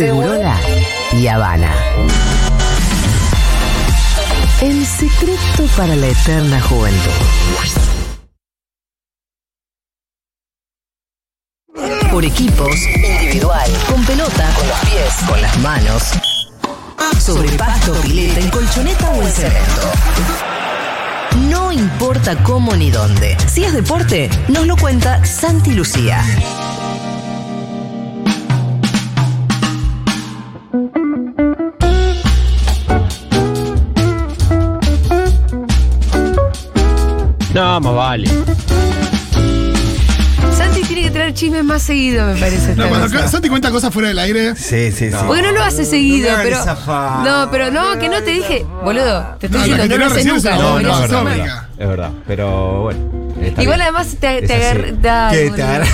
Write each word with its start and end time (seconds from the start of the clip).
Segurola 0.00 0.58
y 1.12 1.26
Habana. 1.26 1.70
El 4.62 4.86
secreto 4.86 5.66
para 5.76 5.94
la 5.94 6.06
eterna 6.06 6.58
juventud. 6.62 7.10
Por 12.10 12.24
equipos, 12.24 12.74
individual, 12.96 13.70
con 13.90 14.02
pelota, 14.06 14.50
con 14.56 14.68
los 14.68 14.78
pies, 14.78 15.14
con 15.28 15.42
las 15.42 15.58
manos. 15.58 16.02
Sobre 17.20 17.50
pasto, 17.58 17.92
pileta, 18.00 18.40
en 18.40 18.48
colchoneta 18.48 19.10
o 19.10 19.20
en 19.20 19.30
cemento. 19.30 19.92
No 21.50 21.72
importa 21.72 22.42
cómo 22.42 22.74
ni 22.74 22.90
dónde. 22.90 23.36
Si 23.52 23.64
es 23.64 23.74
deporte, 23.74 24.30
nos 24.48 24.66
lo 24.66 24.78
cuenta 24.78 25.22
Santi 25.26 25.72
Lucía. 25.72 26.24
No, 37.54 37.80
más 37.80 37.94
vale. 37.94 38.28
Santi 40.56 40.82
tiene 40.82 41.02
que 41.02 41.10
traer 41.10 41.34
chismes 41.34 41.64
más 41.64 41.82
seguido, 41.82 42.26
me 42.26 42.34
parece. 42.38 42.74
No, 42.76 42.84
esta 42.84 42.88
cuando 42.88 43.16
cosa. 43.16 43.28
Santi 43.28 43.48
cuenta 43.48 43.70
cosas 43.70 43.92
fuera 43.92 44.08
del 44.08 44.18
aire. 44.18 44.54
Sí, 44.56 44.92
sí, 44.92 45.10
sí. 45.10 45.16
Porque 45.26 45.42
no 45.42 45.52
lo 45.52 45.62
hace 45.62 45.84
seguido, 45.84 46.26
me 46.28 46.30
hagas 46.34 46.44
pero. 46.44 46.64
zafar. 46.64 47.26
No, 47.26 47.50
pero 47.50 47.70
no, 47.70 47.98
que 47.98 48.08
no 48.08 48.22
te 48.22 48.30
dije. 48.30 48.64
Boludo, 48.84 49.36
te 49.40 49.46
estoy 49.46 49.60
No, 49.60 49.66
diciendo, 49.66 49.84
la 49.86 49.88
no 49.88 49.96
lo 49.96 50.06
hace 50.14 50.24
nunca. 50.24 50.56
no, 50.56 50.80
no, 50.80 51.04
es 51.04 51.10
verdad. 51.10 51.68
Es 51.78 51.88
verdad, 51.88 52.10
pero 52.26 52.82
bueno. 52.82 53.00
está 53.42 53.62
Igual 53.62 53.78
bien. 53.78 53.88
además 53.94 54.16
te, 54.20 54.38
Es 54.38 54.46
te 54.46 54.54
así. 54.54 54.62
agarré. 54.64 54.92
da, 55.00 55.30
¿Qué 55.30 55.42
boludo. 55.44 55.56
te 55.56 55.62
agarra? 55.62 55.86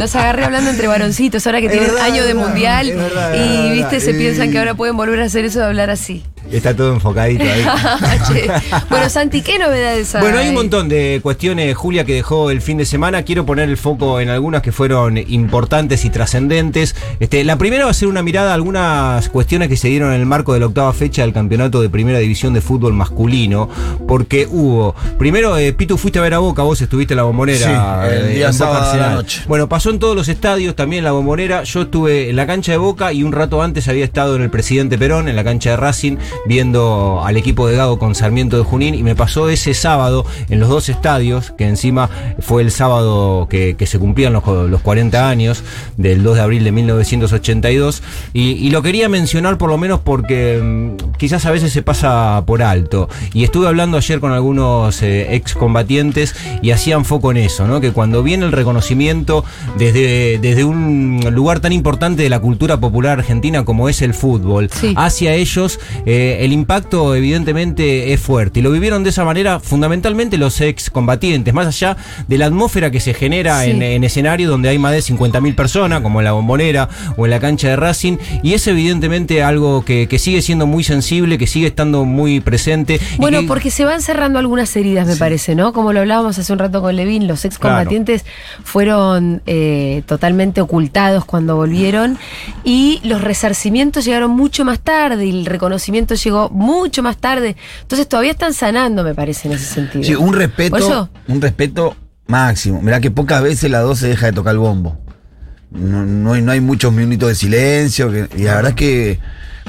Los 0.00 0.14
agarré 0.16 0.44
hablando 0.44 0.70
entre 0.70 0.86
varoncitos, 0.86 1.44
ahora 1.46 1.58
que 1.60 1.66
Es 1.66 1.72
tienen 1.72 1.90
verdad, 1.90 2.04
año 2.06 2.22
de 2.22 2.28
es 2.30 2.34
verdad, 2.36 2.48
mundial. 2.48 2.88
es 2.88 2.96
verdad, 2.96 3.34
es 3.34 3.40
y 3.40 3.52
verdad, 3.58 3.72
viste, 3.74 4.00
se 4.00 4.10
y- 4.12 4.14
piensan 4.14 4.50
que 4.52 4.58
ahora 4.58 4.74
pueden 4.74 4.96
volver 4.96 5.20
a 5.20 5.24
hacer 5.24 5.44
eso 5.44 5.58
de 5.58 5.64
hablar 5.66 5.90
así. 5.90 6.24
Está 6.50 6.74
todo 6.74 6.92
enfocadito 6.92 7.44
ahí. 7.44 7.64
Bueno, 8.88 9.08
Santi, 9.08 9.42
¿qué 9.42 9.58
novedades 9.58 10.14
hay? 10.14 10.22
Bueno, 10.22 10.38
hay 10.38 10.48
un 10.48 10.54
montón 10.54 10.88
de 10.88 11.20
cuestiones, 11.22 11.76
Julia, 11.76 12.04
que 12.04 12.14
dejó 12.14 12.50
el 12.50 12.60
fin 12.60 12.78
de 12.78 12.84
semana. 12.84 13.22
Quiero 13.22 13.44
poner 13.46 13.68
el 13.68 13.76
foco 13.76 14.20
en 14.20 14.28
algunas 14.28 14.62
que 14.62 14.72
fueron 14.72 15.18
importantes 15.18 16.04
y 16.04 16.10
trascendentes. 16.10 16.94
Este, 17.20 17.44
la 17.44 17.56
primera 17.56 17.84
va 17.84 17.90
a 17.90 17.94
ser 17.94 18.08
una 18.08 18.22
mirada 18.22 18.52
a 18.52 18.54
algunas 18.54 19.28
cuestiones 19.28 19.68
que 19.68 19.76
se 19.76 19.88
dieron 19.88 20.12
en 20.12 20.20
el 20.20 20.26
marco 20.26 20.54
de 20.54 20.60
la 20.60 20.66
octava 20.66 20.92
fecha 20.92 21.22
del 21.22 21.32
campeonato 21.32 21.80
de 21.80 21.88
primera 21.88 22.18
división 22.18 22.54
de 22.54 22.60
fútbol 22.60 22.92
masculino. 22.92 23.68
Porque 24.06 24.46
hubo. 24.50 24.94
Primero, 25.18 25.56
eh, 25.56 25.72
Pitu, 25.72 25.98
fuiste 25.98 26.18
a 26.18 26.22
ver 26.22 26.34
a 26.34 26.38
Boca, 26.38 26.62
vos 26.62 26.80
estuviste 26.80 27.14
en 27.14 27.18
la 27.18 27.24
bombonera. 27.24 28.06
Sí, 28.08 28.14
el 28.14 28.24
eh, 28.24 28.34
día 28.34 28.46
en 28.48 28.52
Boca 28.52 28.52
sábado 28.52 28.96
la 28.96 29.14
noche. 29.14 29.42
Bueno, 29.48 29.68
pasó 29.68 29.90
en 29.90 29.98
todos 29.98 30.16
los 30.16 30.28
estadios, 30.28 30.74
también 30.74 31.00
en 31.00 31.04
la 31.04 31.12
bombonera. 31.12 31.64
Yo 31.64 31.82
estuve 31.82 32.30
en 32.30 32.36
la 32.36 32.46
cancha 32.46 32.72
de 32.72 32.78
Boca 32.78 33.12
y 33.12 33.22
un 33.22 33.32
rato 33.32 33.62
antes 33.62 33.88
había 33.88 34.04
estado 34.04 34.36
en 34.36 34.42
el 34.42 34.50
Presidente 34.50 34.98
Perón, 34.98 35.28
en 35.28 35.36
la 35.36 35.44
cancha 35.44 35.70
de 35.70 35.76
Racing, 35.76 36.16
viendo 36.46 37.22
al 37.24 37.36
equipo 37.36 37.66
de 37.66 37.76
Gago 37.76 37.98
con 37.98 38.14
Sarmiento 38.14 38.56
de 38.58 38.64
Junín. 38.64 38.94
Y 38.94 39.02
me 39.02 39.14
pasó 39.14 39.48
ese 39.48 39.74
sábado 39.74 40.24
en 40.48 40.60
los 40.60 40.68
dos 40.68 40.88
estadios, 40.88 41.52
que 41.56 41.66
encima 41.66 42.08
fue 42.40 42.62
el 42.62 42.70
sábado 42.70 43.46
que, 43.50 43.76
que 43.76 43.86
se 43.86 43.98
cumplían 43.98 44.32
los, 44.32 44.46
los 44.46 44.80
40 44.80 45.28
años, 45.28 45.62
del 45.96 46.22
2 46.22 46.36
de 46.36 46.40
abril 46.40 46.64
de 46.64 46.72
1982. 46.72 48.02
Y, 48.32 48.52
y 48.52 48.70
lo 48.70 48.82
quería 48.82 49.08
mencionar 49.08 49.58
por 49.58 49.70
lo 49.70 49.78
menos 49.78 50.00
porque 50.00 50.60
mm, 50.62 51.12
quizás 51.16 51.44
a 51.46 51.50
veces 51.50 51.72
se 51.72 51.82
pasa 51.82 52.42
por 52.46 52.62
alto. 52.62 53.08
Y 53.32 53.44
estuve 53.44 53.66
hablando 53.68 53.96
ayer 53.96 54.20
con 54.20 54.32
algunos 54.32 55.02
eh, 55.02 55.34
excombatientes 55.34 56.34
y 56.62 56.70
hacían 56.70 57.04
foco 57.04 57.30
en 57.30 57.38
eso, 57.38 57.66
¿no? 57.66 57.80
Que 57.80 57.92
cuando 57.92 58.22
viene 58.22 58.46
el 58.46 58.52
reconocimiento 58.52 59.44
desde, 59.76 60.38
desde 60.38 60.64
un 60.64 61.20
lugar 61.32 61.60
tan 61.60 61.72
importante 61.72 62.22
de 62.22 62.30
la 62.30 62.40
cultura 62.40 62.78
popular 62.80 63.18
argentina 63.18 63.64
como 63.64 63.88
es 63.88 64.02
el 64.02 64.14
fútbol, 64.14 64.70
Sí. 64.72 64.94
hacia 64.96 65.34
ellos, 65.34 65.80
eh, 66.06 66.27
el 66.44 66.52
impacto 66.52 67.14
evidentemente 67.14 68.12
es 68.12 68.20
fuerte. 68.20 68.60
Y 68.60 68.62
lo 68.62 68.70
vivieron 68.70 69.02
de 69.04 69.10
esa 69.10 69.24
manera 69.24 69.60
fundamentalmente 69.60 70.38
los 70.38 70.60
excombatientes, 70.60 71.52
más 71.54 71.66
allá 71.66 71.96
de 72.26 72.38
la 72.38 72.46
atmósfera 72.46 72.90
que 72.90 73.00
se 73.00 73.14
genera 73.14 73.62
Sí. 73.64 73.70
en, 73.70 73.82
en 73.82 74.04
escenario 74.04 74.48
donde 74.50 74.68
hay 74.68 74.78
más 74.78 74.92
de 74.92 74.98
50.000 75.00 75.54
personas, 75.54 76.00
como 76.02 76.20
en 76.20 76.24
la 76.24 76.32
bombonera 76.32 76.88
o 77.16 77.24
en 77.26 77.30
la 77.30 77.40
cancha 77.40 77.68
de 77.68 77.76
Racing, 77.76 78.16
y 78.42 78.54
es 78.54 78.66
evidentemente 78.66 79.42
algo 79.42 79.84
que, 79.84 80.06
que 80.08 80.18
sigue 80.18 80.42
siendo 80.42 80.66
muy 80.66 80.84
sensible, 80.84 81.38
que 81.38 81.46
sigue 81.46 81.66
estando 81.68 82.04
muy 82.04 82.40
presente. 82.40 83.00
Bueno, 83.18 83.40
que- 83.40 83.46
porque 83.46 83.70
se 83.70 83.84
van 83.84 84.02
cerrando 84.02 84.38
algunas 84.38 84.74
heridas, 84.76 85.06
me 85.06 85.16
parece, 85.16 85.54
¿no? 85.54 85.72
Como 85.72 85.92
lo 85.92 86.00
hablábamos 86.00 86.38
hace 86.38 86.52
un 86.52 86.58
rato 86.58 86.80
con 86.82 86.94
Levin, 86.96 87.26
los 87.26 87.44
excombatientes 87.44 88.24
fueron 88.64 89.42
eh, 89.46 90.02
totalmente 90.06 90.60
ocultados 90.60 91.24
cuando 91.24 91.56
volvieron 91.56 92.18
y 92.64 93.00
los 93.02 93.20
resarcimientos 93.22 94.04
llegaron 94.04 94.30
mucho 94.30 94.64
más 94.64 94.80
tarde 94.80 95.26
y 95.26 95.30
el 95.30 95.46
reconocimiento 95.46 96.14
llegó 96.24 96.48
mucho 96.50 97.02
más 97.02 97.16
tarde. 97.16 97.56
Entonces 97.82 98.08
todavía 98.08 98.32
están 98.32 98.52
sanando, 98.54 99.02
me 99.04 99.14
parece, 99.14 99.48
en 99.48 99.54
ese 99.54 99.64
sentido. 99.66 100.04
Sí, 100.04 100.14
un 100.14 100.32
respeto, 100.34 100.76
eso- 100.76 101.08
un 101.28 101.40
respeto 101.40 101.96
máximo. 102.26 102.80
Mirá 102.82 103.00
que 103.00 103.10
pocas 103.10 103.42
veces 103.42 103.70
la 103.70 103.80
2 103.80 103.98
se 103.98 104.08
deja 104.08 104.26
de 104.26 104.32
tocar 104.32 104.52
el 104.52 104.58
bombo. 104.58 104.98
No, 105.70 106.04
no 106.04 106.32
hay, 106.32 106.42
no 106.42 106.52
hay 106.52 106.60
muchos 106.60 106.92
minutos 106.92 107.28
de 107.28 107.34
silencio. 107.34 108.10
que- 108.10 108.28
y 108.36 108.42
la 108.44 108.54
verdad 108.56 108.70
es 108.70 108.76
que 108.76 109.18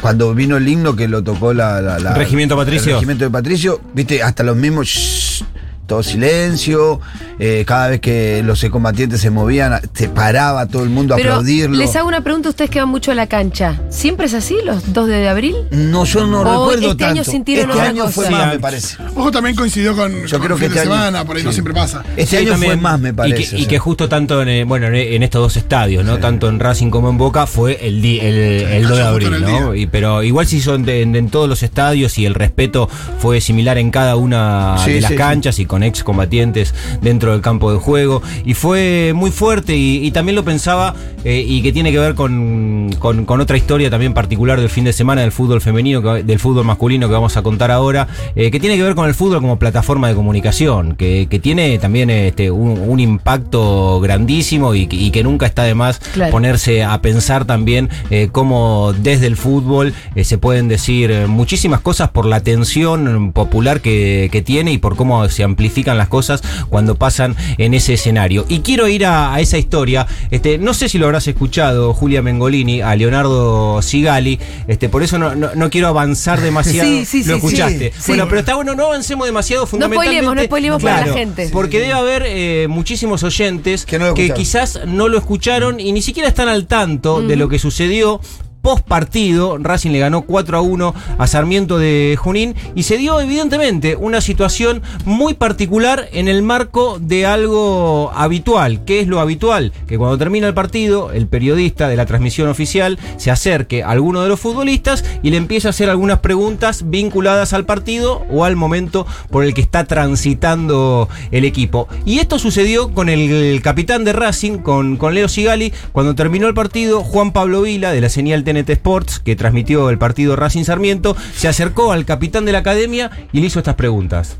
cuando 0.01 0.33
vino 0.33 0.55
el 0.57 0.67
himno 0.67 0.95
que 0.95 1.07
lo 1.09 1.21
tocó 1.23 1.53
la, 1.53 1.81
la- 1.81 1.99
la- 1.99 2.13
Regimiento 2.13 2.55
Patricio. 2.55 2.91
el 2.91 2.95
regimiento 2.95 3.25
de 3.25 3.31
Patricio, 3.31 3.81
viste, 3.93 4.23
hasta 4.23 4.43
los 4.43 4.55
mismos 4.55 4.87
shh, 4.87 5.43
todo 5.89 6.03
silencio. 6.03 7.01
eh, 7.41 7.63
cada 7.65 7.87
vez 7.87 8.01
que 8.01 8.43
los 8.43 8.63
combatientes 8.69 9.21
se 9.21 9.29
movían, 9.29 9.79
se 9.93 10.09
paraba 10.09 10.65
todo 10.67 10.83
el 10.83 10.89
mundo 10.89 11.13
a 11.13 11.17
Pero 11.17 11.29
aplaudirlo. 11.31 11.77
les 11.77 11.95
hago 11.95 12.07
una 12.09 12.19
pregunta 12.21 12.49
a 12.49 12.51
ustedes 12.51 12.69
que 12.69 12.79
van 12.79 12.89
mucho 12.89 13.11
a 13.11 13.15
la 13.15 13.27
cancha. 13.27 13.79
¿Siempre 13.89 14.25
es 14.25 14.33
así, 14.33 14.57
los 14.65 14.91
2 14.93 15.07
de 15.07 15.27
abril? 15.29 15.55
No, 15.71 16.03
yo 16.03 16.27
no 16.27 16.41
O 16.41 16.43
recuerdo 16.43 16.91
este 16.91 17.05
año 17.05 17.15
tanto. 17.23 17.31
sintieron 17.31 17.69
este 17.71 17.81
año 17.81 18.07
fue 18.09 18.29
más, 18.29 18.47
me 18.53 18.59
parece. 18.59 18.97
Ojo 19.15 19.31
también 19.31 19.55
coincidió 19.55 19.95
con, 19.95 20.11
Yo 20.25 20.37
con 20.37 20.45
creo 20.47 20.57
que 20.57 20.65
fin 20.65 20.73
de 20.73 20.79
este 20.79 20.89
año- 20.89 20.97
semana, 20.97 21.25
por 21.25 21.37
ahí 21.37 21.43
no 21.43 21.51
siempre 21.53 21.73
pasa. 21.73 22.03
Este 22.17 22.25
Sí, 22.25 22.43
año 22.43 22.51
también. 22.51 22.73
fue 22.73 22.81
más, 22.81 22.99
me 22.99 23.09
Y 23.09 23.13
parece. 23.13 23.55
que, 23.55 23.61
y 23.61 23.65
que 23.65 23.79
justo 23.79 24.09
tanto 24.09 24.41
en, 24.41 24.49
eh, 24.49 24.63
bueno, 24.65 24.87
en, 24.87 25.23
estos 25.23 25.41
dos 25.41 25.55
estadios, 25.57 26.03
¿no? 26.05 26.17
Tanto 26.19 26.49
en 26.49 26.59
Racing 26.59 26.89
como 26.89 27.09
en 27.09 27.17
Boca, 27.17 27.47
fue 27.47 27.79
el, 27.87 28.01
di- 28.01 28.19
el, 28.19 28.35
el 28.35 28.87
2 28.87 28.97
de 28.97 29.03
abril, 29.03 29.41
¿no? 29.41 29.73
Y, 29.75 29.87
pero 29.87 30.23
igual 30.23 30.45
si 30.45 30.59
son 30.61 30.83
de- 30.83 31.01
en, 31.03 31.15
en 31.15 31.29
todos 31.29 31.47
los 31.47 31.63
estadios 31.63 32.17
y 32.17 32.25
el 32.25 32.33
respeto 32.35 32.89
fue 33.19 33.39
similar 33.41 33.77
en 33.77 33.91
cada 33.91 34.17
una 34.17 34.75
Sí, 34.83 34.91
de 34.93 35.01
las 35.01 35.11
sí, 35.11 35.17
canchas 35.17 35.57
y 35.59 35.65
con 35.65 35.78
excombatientes 35.83 36.73
dentro 37.01 37.31
del 37.31 37.41
campo 37.41 37.71
de 37.71 37.79
juego. 37.79 38.21
Y 38.45 38.53
fue 38.53 39.13
muy 39.15 39.31
fuerte 39.31 39.75
y, 39.77 40.05
y 40.05 40.11
también 40.11 40.35
lo 40.35 40.43
pensaba 40.43 40.95
eh, 41.23 41.43
y 41.47 41.61
que 41.61 41.71
tiene 41.71 41.91
que 41.91 41.99
ver 41.99 42.15
con, 42.15 42.89
con- 42.99 43.25
con 43.25 43.41
otra 43.41 43.57
historia 43.57 43.89
también 43.89 44.13
particular 44.13 44.59
del 44.59 44.69
fin 44.69 44.83
de 44.85 44.93
semana 44.93 45.21
del 45.21 45.31
fútbol 45.31 45.61
femenino, 45.61 46.01
que- 46.01 46.23
del 46.23 46.39
fútbol 46.39 46.65
masculino 46.65 47.07
que 47.07 47.13
vamos 47.13 47.35
a 47.37 47.41
contar 47.41 47.71
ahora, 47.71 48.07
eh, 48.35 48.51
que 48.51 48.59
tiene 48.59 48.77
que 48.77 48.83
ver 48.83 48.95
con 48.95 49.07
el 49.07 49.13
fútbol 49.15 49.41
como 49.41 49.59
plataforma 49.59 50.07
de 50.07 50.15
comunicación, 50.15 50.95
que, 50.95 51.27
que 51.29 51.39
tiene 51.39 51.77
también 51.79 52.09
este, 52.09 52.51
un, 52.51 52.79
un 52.79 52.99
impacto 52.99 53.99
grandísimo 54.01 54.73
y, 54.75 54.87
que- 54.87 54.95
y 54.95 55.11
que 55.11 55.23
nunca 55.23 55.45
está 55.45 55.63
de 55.63 55.75
más 55.75 55.99
Claro. 56.13 56.31
ponerse 56.31 56.83
a 56.83 57.01
pensar 57.01 57.45
también 57.45 57.89
eh, 58.09 58.29
cómo 58.31 58.93
desde 59.01 59.27
el 59.27 59.35
fútbol 59.37 59.93
se 60.23 60.37
pueden 60.37 60.67
decir 60.67 61.13
muchísimas 61.27 61.81
cosas 61.81 62.09
por 62.09 62.25
la 62.25 62.37
atención 62.37 63.31
popular 63.31 63.81
que, 63.81 64.29
que 64.31 64.41
tiene 64.41 64.71
y 64.71 64.77
por 64.77 64.95
cómo 64.95 65.27
se 65.29 65.43
amplifican 65.69 65.97
las 65.99 66.07
cosas 66.07 66.41
cuando 66.69 66.95
pasan 66.95 67.35
en 67.59 67.73
ese 67.75 67.93
escenario. 67.93 68.43
Y 68.49 68.59
quiero 68.61 68.87
ir 68.87 69.05
a, 69.05 69.33
a 69.35 69.39
esa 69.39 69.57
historia, 69.59 70.07
este, 70.31 70.57
no 70.57 70.73
sé 70.73 70.89
si 70.89 70.97
lo 70.97 71.05
habrás 71.05 71.27
escuchado, 71.27 71.93
Julia 71.93 72.21
Mengolini, 72.23 72.81
a 72.81 72.95
Leonardo 72.95 73.81
Sigali, 73.83 74.39
este, 74.67 74.89
por 74.89 75.03
eso 75.03 75.19
no, 75.19 75.35
no- 75.35 75.51
no 75.55 75.69
quiero 75.69 75.87
avanzar 75.87 76.41
demasiado. 76.41 76.89
Sí, 76.89 77.05
sí, 77.05 77.23
sí, 77.23 77.29
lo 77.29 77.35
sí. 77.39 77.45
escuchaste. 77.45 77.91
Sí. 77.95 78.03
Bueno, 78.07 78.27
pero 78.27 78.39
está 78.39 78.55
bueno, 78.55 78.73
no 78.73 78.85
avancemos 78.87 79.27
demasiado 79.27 79.67
fundamentalmente. 79.67 80.15
spoilemos, 80.17 80.35
no 80.35 80.43
spoilemos 80.43 80.81
para 80.83 80.95
la 80.97 81.03
Claro, 81.03 81.17
gente. 81.19 81.49
Porque 81.51 81.79
debe 81.79 81.93
haber 81.93 82.23
eh, 82.25 82.67
muchísimos 82.69 83.21
oyentes 83.23 83.85
Que 83.85 83.99
no 83.99 84.13
quizás 84.15 84.79
no 84.87 85.07
lo 85.07 85.17
escucharon 85.19 85.79
y 85.79 85.91
ni 85.91 86.01
siquiera 86.01 86.27
están 86.29 86.47
al 86.49 86.65
tanto 86.65 87.21
de 87.21 87.35
lo 87.35 87.47
que 87.47 87.59
sucedió. 87.59 88.21
Post 88.69 88.85
partido, 88.85 89.57
Racing 89.57 89.89
le 89.89 89.97
ganó 89.97 90.21
4 90.21 90.55
a 90.55 90.61
1 90.61 90.93
a 91.17 91.25
Sarmiento 91.25 91.79
de 91.79 92.15
Junín 92.19 92.53
y 92.75 92.83
se 92.83 92.99
dio 92.99 93.19
evidentemente 93.19 93.95
una 93.95 94.21
situación 94.21 94.83
muy 95.05 95.33
particular 95.33 96.07
en 96.11 96.27
el 96.27 96.43
marco 96.43 96.99
de 97.01 97.25
algo 97.25 98.11
habitual. 98.13 98.85
¿Qué 98.85 98.99
es 98.99 99.07
lo 99.07 99.21
habitual? 99.21 99.73
Que 99.87 99.97
cuando 99.97 100.19
termina 100.19 100.45
el 100.45 100.53
partido, 100.53 101.11
el 101.11 101.25
periodista 101.25 101.87
de 101.87 101.95
la 101.95 102.05
transmisión 102.05 102.47
oficial 102.47 102.99
se 103.17 103.31
acerque 103.31 103.81
a 103.81 103.89
alguno 103.89 104.21
de 104.21 104.29
los 104.29 104.39
futbolistas 104.39 105.03
y 105.23 105.31
le 105.31 105.37
empieza 105.37 105.69
a 105.69 105.71
hacer 105.71 105.89
algunas 105.89 106.19
preguntas 106.19 106.91
vinculadas 106.91 107.53
al 107.53 107.65
partido 107.65 108.23
o 108.29 108.45
al 108.45 108.55
momento 108.55 109.07
por 109.31 109.45
el 109.45 109.55
que 109.55 109.61
está 109.61 109.85
transitando 109.85 111.09
el 111.31 111.43
equipo. 111.43 111.87
Y 112.05 112.19
esto 112.19 112.37
sucedió 112.37 112.93
con 112.93 113.09
el, 113.09 113.59
capitán 113.63 114.05
de 114.05 114.13
Racing, 114.13 114.59
con, 114.59 114.97
con 114.97 115.15
Leo 115.15 115.27
Sigali, 115.27 115.73
cuando 115.91 116.13
terminó 116.13 116.47
el 116.47 116.53
partido, 116.53 117.03
Juan 117.03 117.31
Pablo 117.31 117.63
Vila 117.63 117.91
de 117.93 118.01
la 118.01 118.09
señal 118.09 118.43
TNT 118.63 118.69
Sports, 118.71 119.19
que 119.19 119.35
transmitió 119.35 119.89
el 119.89 119.97
partido 119.97 120.35
Racing 120.35 120.63
Sarmiento, 120.63 121.15
se 121.35 121.47
acercó 121.47 121.91
al 121.91 122.05
capitán 122.05 122.45
de 122.45 122.51
la 122.51 122.59
academia 122.59 123.11
y 123.31 123.41
le 123.41 123.47
hizo 123.47 123.59
estas 123.59 123.75
preguntas. 123.75 124.37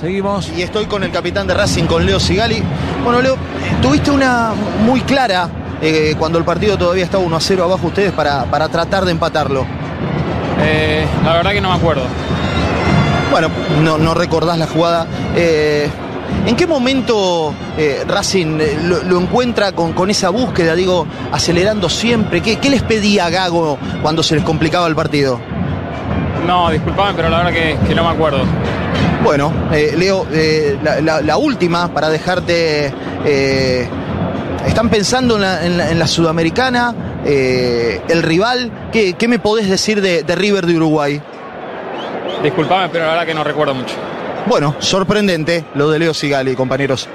Seguimos. 0.00 0.50
Y 0.56 0.62
estoy 0.62 0.86
con 0.86 1.02
el 1.02 1.10
capitán 1.10 1.46
de 1.46 1.54
Racing, 1.54 1.84
con 1.84 2.04
Leo 2.04 2.20
Sigali. 2.20 2.62
Bueno, 3.02 3.22
Leo, 3.22 3.36
tuviste 3.80 4.10
una 4.10 4.52
muy 4.84 5.00
clara 5.00 5.48
eh, 5.80 6.14
cuando 6.18 6.38
el 6.38 6.44
partido 6.44 6.78
todavía 6.78 7.04
estaba 7.04 7.24
1 7.24 7.36
a 7.36 7.40
0 7.40 7.64
abajo 7.64 7.86
ustedes 7.86 8.12
para, 8.12 8.44
para 8.44 8.68
tratar 8.68 9.04
de 9.04 9.12
empatarlo? 9.12 9.66
Eh, 10.60 11.06
la 11.24 11.34
verdad 11.34 11.52
que 11.52 11.60
no 11.60 11.70
me 11.70 11.76
acuerdo. 11.76 12.04
Bueno, 13.30 13.48
no, 13.82 13.98
no 13.98 14.14
recordás 14.14 14.58
la 14.58 14.66
jugada. 14.66 15.06
Eh, 15.36 15.88
¿En 16.46 16.56
qué 16.56 16.66
momento 16.66 17.54
eh, 17.78 18.04
Racing 18.06 18.58
eh, 18.60 18.78
lo, 18.84 19.02
lo 19.02 19.18
encuentra 19.20 19.72
con, 19.72 19.92
con 19.94 20.10
esa 20.10 20.28
búsqueda, 20.30 20.74
digo, 20.74 21.06
acelerando 21.32 21.88
siempre? 21.88 22.42
¿Qué, 22.42 22.56
qué 22.56 22.68
les 22.70 22.82
pedía 22.82 23.30
Gago 23.30 23.78
cuando 24.02 24.22
se 24.22 24.34
les 24.34 24.44
complicaba 24.44 24.86
el 24.86 24.94
partido? 24.94 25.40
No, 26.46 26.70
disculpame, 26.70 27.14
pero 27.16 27.30
la 27.30 27.38
verdad 27.38 27.52
que, 27.52 27.76
que 27.88 27.94
no 27.94 28.04
me 28.04 28.10
acuerdo. 28.10 28.42
Bueno, 29.22 29.50
eh, 29.72 29.94
Leo, 29.96 30.26
eh, 30.32 30.76
la, 30.82 31.00
la- 31.00 31.22
la 31.22 31.36
última 31.38 31.88
para 31.94 32.10
dejarte. 32.10 32.92
¿Están 34.66 34.90
pensando 34.90 35.36
en 35.36 35.40
la, 35.42 35.64
en 35.64 35.78
la- 35.78 35.90
en 35.90 35.98
la 35.98 36.06
Sudamericana? 36.06 36.94
¿El 37.24 38.22
rival? 38.22 38.70
¿Qué, 38.92 39.14
qué 39.14 39.28
me 39.28 39.38
podés 39.38 39.70
decir 39.70 40.02
de, 40.02 40.24
de 40.24 40.34
River 40.34 40.66
de 40.66 40.76
Uruguay? 40.76 41.22
Disculpame, 42.42 42.90
pero 42.90 43.04
la 43.06 43.12
verdad 43.12 43.26
que 43.26 43.32
no 43.34 43.44
recuerdo 43.44 43.74
mucho. 43.74 43.94
Bueno, 44.46 44.76
sorprendente 44.78 45.64
lo 45.74 45.90
de 45.90 45.98
Leo 45.98 46.14
Sigali, 46.14 46.54
compañeros. 46.54 47.08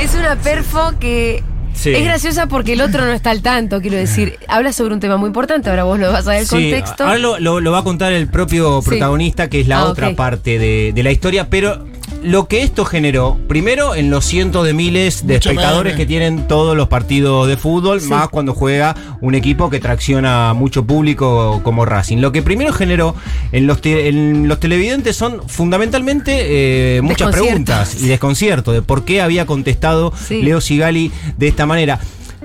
Es 0.00 0.14
una 0.14 0.36
perfo 0.36 0.92
que 1.00 1.42
Sí. 1.72 1.92
es 1.94 2.04
graciosa 2.04 2.46
porque 2.46 2.74
el 2.74 2.82
otro 2.82 3.04
no 3.06 3.12
está 3.12 3.30
al 3.30 3.40
tanto, 3.42 3.80
quiero 3.80 3.96
decir. 3.96 4.38
Habla 4.48 4.72
sobre 4.72 4.92
un 4.92 5.00
tema 5.00 5.16
muy 5.16 5.28
importante, 5.28 5.70
ahora 5.70 5.84
vos 5.84 5.98
lo 5.98 6.12
vas 6.12 6.26
a 6.26 6.30
ver 6.32 6.40
el 6.40 6.46
Sí, 6.46 6.50
contexto. 6.70 7.04
ahora 7.04 7.18
lo, 7.18 7.38
lo- 7.38 7.60
lo 7.60 7.72
va 7.72 7.78
a 7.78 7.84
contar 7.84 8.12
el 8.12 8.28
propio 8.28 8.82
Sí. 8.82 8.88
protagonista, 8.90 9.48
que 9.48 9.60
es 9.60 9.68
la 9.68 9.78
Ah, 9.80 9.84
otra 9.86 10.14
parte 10.14 10.58
de, 10.58 10.92
de 10.94 11.02
la 11.02 11.10
historia, 11.10 11.48
pero 11.48 11.86
lo 12.22 12.48
que 12.48 12.62
esto 12.62 12.84
generó, 12.84 13.38
primero 13.48 13.94
en 13.94 14.10
los 14.10 14.26
cientos 14.26 14.66
de 14.66 14.74
miles 14.74 15.26
de 15.26 15.34
Mucho 15.34 15.50
espectadores 15.50 15.96
que 15.96 16.04
tienen 16.04 16.46
todos 16.48 16.76
los 16.76 16.88
partidos 16.88 17.48
de 17.48 17.56
fútbol, 17.56 18.00
Sí. 18.00 18.08
más 18.08 18.28
cuando 18.28 18.52
juega 18.54 18.94
un 19.22 19.34
equipo 19.34 19.70
que 19.70 19.80
tracciona 19.80 20.52
mucho 20.52 20.84
público 20.84 21.60
como 21.62 21.86
Racing. 21.86 22.18
Lo 22.18 22.30
que 22.32 22.42
primero 22.42 22.72
generó 22.74 23.14
en 23.52 23.66
los, 23.66 23.80
te- 23.80 24.08
en 24.08 24.48
los 24.48 24.60
televidentes 24.60 25.16
son 25.16 25.40
fundamentalmente 25.48 26.96
eh, 26.98 27.02
muchas 27.02 27.30
preguntas 27.32 27.96
y 28.02 28.08
desconcierto 28.08 28.72
de 28.72 28.82
por 28.82 29.04
qué 29.04 29.22
había 29.22 29.46
contestado 29.46 30.12
Sí. 30.28 30.42
Leo 30.42 30.60
Sigali 30.60 31.10
de 31.38 31.48
esta 31.48 31.64
manera. 31.64 32.00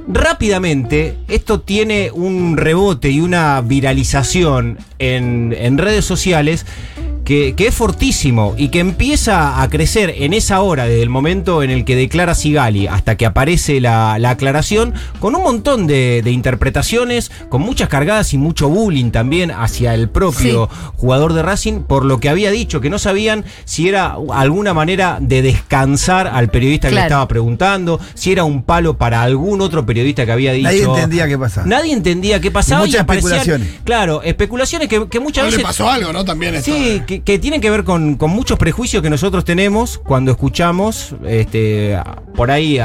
Rápidamente, 0.08 1.18
esto 1.28 1.60
tiene 1.60 2.12
un 2.14 2.58
rebote 2.58 3.10
y 3.10 3.20
una 3.20 3.60
viralización 3.62 4.78
en, 5.00 5.54
en 5.58 5.78
redes 5.78 6.06
sociales 6.06 6.66
que, 7.26 7.56
que 7.56 7.68
es 7.68 7.76
fortísimo 7.76 8.54
y 8.58 8.70
que 8.70 8.80
empieza 8.80 9.62
a 9.62 9.70
crecer 9.70 10.14
en 10.20 10.34
esa 10.34 10.62
hora, 10.62 10.86
desde 10.86 11.02
el 11.04 11.10
momento 11.10 11.64
en 11.64 11.72
el 11.72 11.84
que 11.84 11.96
declara 11.96 12.36
Sigali 12.36 12.88
hasta 12.88 13.18
que 13.18 13.26
aparece 13.26 13.82
la, 13.82 14.18
la 14.20 14.30
aclaración, 14.30 14.94
con 15.20 15.36
un 15.36 15.44
montón 15.44 15.88
de, 15.88 16.22
de 16.24 16.32
interpretaciones, 16.32 17.32
con 17.50 17.62
muchas 17.62 17.90
cargadas 17.90 18.34
y 18.34 18.38
mucho 18.38 18.70
bullying 18.70 19.12
también 19.12 19.52
hacia 19.52 19.94
el 19.94 20.08
propio 20.10 20.70
jugador 20.96 21.34
de 21.34 21.42
Racing, 21.42 21.82
por 21.82 22.06
lo 22.06 22.20
que 22.20 22.30
había 22.30 22.52
dicho, 22.52 22.80
que 22.80 22.90
no 22.90 23.00
sabían 23.00 23.44
si 23.66 23.90
era 23.90 24.16
alguna 24.34 24.74
manera 24.74 25.18
de 25.20 25.42
descansar 25.42 26.28
al 26.28 26.50
periodista 26.50 26.90
que 26.90 26.96
le 26.96 27.02
estaba 27.02 27.28
preguntando, 27.28 28.00
si 28.14 28.32
era 28.32 28.44
un 28.44 28.62
palo 28.64 28.98
para 28.98 29.24
algún 29.24 29.62
otro 29.62 29.86
periodista 29.86 30.26
que 30.26 30.32
había 30.32 30.54
dicho. 30.54 30.70
Nadie 30.70 30.84
entendía 30.84 31.28
qué 31.28 31.38
pasaba. 31.38 31.68
Nadie 31.68 31.94
entendía 31.94 32.40
qué 32.40 32.52
pasaba. 32.52 32.84
Y 32.84 32.88
muchas 32.88 33.02
especulaciones. 33.02 33.70
Claro, 33.84 34.22
especulaciones 34.22 34.88
que, 34.88 35.08
que 35.08 35.20
muchas 35.20 35.46
No 35.46 35.50
le 35.52 35.58
veces. 35.58 35.66
pasó 35.66 35.90
algo, 35.90 36.14
¿no? 36.14 36.24
También 36.24 36.56
esto. 36.56 36.72
Sí, 36.72 37.02
que, 37.08 37.15
que 37.24 37.40
tienen 37.40 37.62
que 37.62 37.70
ver 37.70 37.84
con, 37.84 38.18
muchos 38.20 38.58
prejuicios 38.58 39.02
que 39.02 39.10
nosotros 39.10 39.46
tenemos 39.46 39.98
cuando 40.00 40.32
escuchamos 40.32 41.16
este, 41.26 41.98
por 42.36 42.52
ahí 42.52 42.80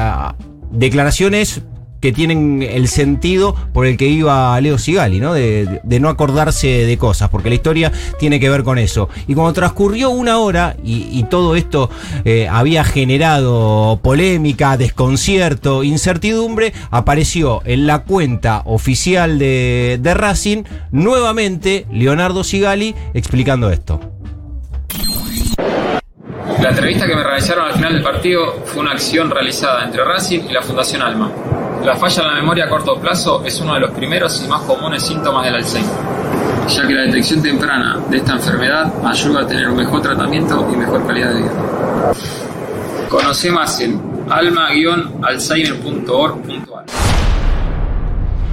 declaraciones 0.71 1.61
que 2.01 2.11
tienen 2.11 2.63
el 2.63 2.87
sentido 2.87 3.55
por 3.73 3.85
el 3.85 3.95
que 3.95 4.07
iba 4.07 4.59
Leo 4.59 4.77
Sigali, 4.77 5.19
¿no? 5.19 5.33
De, 5.33 5.81
no 6.01 6.09
acordarse 6.09 6.67
de 6.67 6.97
cosas, 6.97 7.29
porque 7.29 7.49
la 7.49 7.55
historia 7.55 7.91
tiene 8.19 8.39
que 8.39 8.49
ver 8.49 8.63
con 8.63 8.79
eso. 8.79 9.07
Y 9.27 9.35
cuando 9.35 9.53
transcurrió 9.53 10.09
una 10.09 10.39
hora 10.39 10.75
y, 10.83 11.07
y 11.11 11.23
todo 11.23 11.55
esto 11.55 11.91
eh, 12.25 12.47
había 12.49 12.83
generado 12.83 13.99
polémica, 14.01 14.77
desconcierto, 14.77 15.83
incertidumbre, 15.83 16.73
apareció 16.89 17.61
en 17.65 17.85
la 17.85 17.99
cuenta 17.99 18.63
oficial 18.65 19.37
de, 19.37 19.99
de 20.01 20.13
Racing 20.15 20.63
nuevamente 20.91 21.85
Leonardo 21.91 22.43
Sigali 22.43 22.95
explicando 23.13 23.69
esto. 23.69 23.99
La 26.61 26.69
entrevista 26.69 27.07
que 27.07 27.15
me 27.15 27.23
realizaron 27.23 27.65
al 27.65 27.73
final 27.73 27.93
del 27.93 28.03
partido 28.03 28.61
fue 28.65 28.83
una 28.83 28.91
acción 28.91 29.31
realizada 29.31 29.83
entre 29.83 30.03
Racing 30.03 30.41
y 30.47 30.53
la 30.53 30.61
Fundación 30.61 31.01
Alma. 31.01 31.31
La 31.83 31.95
falla 31.95 32.21
en 32.21 32.27
la 32.27 32.35
memoria 32.35 32.65
a 32.65 32.69
corto 32.69 32.99
plazo 32.99 33.41
es 33.43 33.59
uno 33.59 33.73
de 33.73 33.79
los 33.79 33.89
primeros 33.89 34.43
y 34.45 34.47
más 34.47 34.61
comunes 34.61 35.01
síntomas 35.01 35.43
del 35.43 35.55
Alzheimer, 35.55 35.89
ya 36.67 36.87
que 36.87 36.93
la 36.93 37.01
detección 37.01 37.41
temprana 37.41 37.97
de 38.07 38.17
esta 38.17 38.33
enfermedad 38.33 38.93
ayuda 39.03 39.41
a 39.41 39.47
tener 39.47 39.69
un 39.69 39.77
mejor 39.77 40.03
tratamiento 40.03 40.69
y 40.71 40.77
mejor 40.77 41.07
calidad 41.07 41.33
de 41.33 41.41
vida. 41.41 41.51
Conoce 43.09 43.49
más 43.49 43.79
en 43.79 43.99
alma-alzheimer.org.ar. 44.29 47.10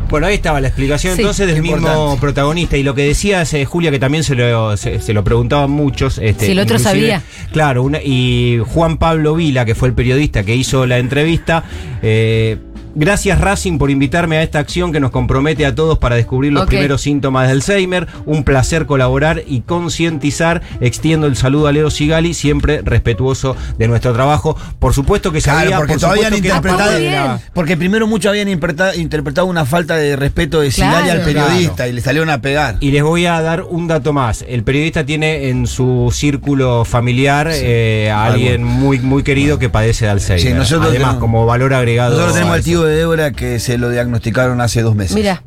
Bueno, 0.09 0.27
ahí 0.27 0.35
estaba 0.37 0.61
la 0.61 0.69
explicación 0.69 1.15
Sí. 1.17 1.21
entonces 1.23 1.47
del 1.47 1.61
mismo 1.63 1.77
Importante. 1.79 2.21
protagonista. 2.21 2.77
Y 2.77 2.83
lo 2.83 2.95
que 2.95 3.03
decías, 3.03 3.53
eh, 3.55 3.65
Julia, 3.65 3.91
que 3.91 3.99
también 3.99 4.25
se 4.25 4.35
lo, 4.35 4.77
se, 4.77 5.01
se 5.01 5.13
lo 5.13 5.23
preguntaban 5.23 5.71
muchos. 5.71 6.19
Este, 6.19 6.47
Si 6.47 6.53
el 6.53 6.59
otro 6.61 6.79
sabía. 6.79 7.23
Claro, 7.53 7.83
una- 7.83 8.01
y 8.03 8.59
Juan 8.67 8.97
Pablo 8.97 9.35
Vila, 9.35 9.65
que 9.65 9.75
fue 9.75 9.89
el 9.89 9.95
periodista 9.95 10.45
que 10.45 10.55
hizo 10.57 10.87
la 10.87 10.99
entrevista. 10.99 11.65
eh, 12.01 12.57
Gracias 13.01 13.41
Racing 13.41 13.79
por 13.79 13.93
invitarme 13.93 14.39
a 14.39 14.43
esta 14.43 14.59
acción 14.59 14.91
que 14.91 14.99
nos 14.99 15.13
compromete 15.13 15.65
a 15.65 15.73
todos 15.73 15.99
para 15.99 16.17
descubrir 16.17 16.53
los 16.53 16.67
primeros 16.67 17.01
síntomas 17.01 17.47
de 17.47 17.53
Alzheimer. 17.53 18.09
Un 18.27 18.43
placer 18.43 18.87
colaborar 18.87 19.43
y 19.47 19.61
concientizar. 19.61 20.63
Extiendo 20.81 21.29
el 21.29 21.37
saludo 21.37 21.69
a 21.69 21.73
Leo 21.73 21.91
Sigali, 21.93 22.35
siempre 22.35 22.81
respetuoso 22.83 23.55
de 23.79 23.87
nuestro 23.87 24.13
trabajo. 24.13 24.57
Por 24.81 24.95
supuesto 24.95 25.31
que 25.31 25.41
Claro, 25.41 25.61
sabía, 25.61 25.77
porque 25.77 25.93
por 25.93 26.01
todavía 26.01 26.25
supuesto 26.31 26.37
han 26.37 26.43
que 26.43 26.49
interpretado. 26.69 26.99
la- 26.99 27.41
Porque 27.55 27.77
primero 27.77 28.09
muchos 28.09 28.31
habían 28.31 28.49
interpretado, 28.49 29.47
una 29.47 29.65
falta 29.65 29.95
de 29.97 30.17
respeto 30.17 30.61
de 30.61 30.73
Sigali 30.73 31.05
Claro. 31.05 31.21
al 31.21 31.25
periodista 31.25 31.87
y 31.87 31.93
le 31.93 32.01
salieron 32.01 32.31
a 32.31 32.41
pegar. 32.41 32.79
Y 32.81 32.91
les 32.91 33.05
voy 33.05 33.27
a 33.27 33.41
dar 33.41 33.63
un 33.63 33.87
dato 33.87 34.13
más. 34.13 34.45
El 34.49 34.65
periodista 34.65 35.07
tiene 35.07 35.51
en 35.51 35.69
su 35.69 36.11
círculo 36.13 36.85
familiar 36.85 37.49
eh, 37.53 38.11
a 38.13 38.25
alguien 38.25 38.65
muy, 38.65 38.99
muy 38.99 39.23
querido 39.23 39.61
que 39.61 39.69
padece 39.69 40.07
de 40.07 40.11
Alzheimer. 40.11 40.41
Sí, 40.43 40.53
nosotros 40.53 40.89
Además, 40.89 41.11
tenemos- 41.11 41.21
como 41.21 41.47
valor 41.47 41.75
agregado. 41.75 42.11
Nosotros 42.11 42.35
tenemos 42.35 42.57
al 42.57 42.65
tío 42.65 42.83
de 42.83 42.88
Débora 42.97 43.31
que 43.33 43.59
se 43.61 43.79
lo 43.79 43.91
diagnosticaron 43.91 44.61
hace 44.61 44.83
dos 44.83 44.95
meses. 44.95 45.15
Mira, 45.17 45.43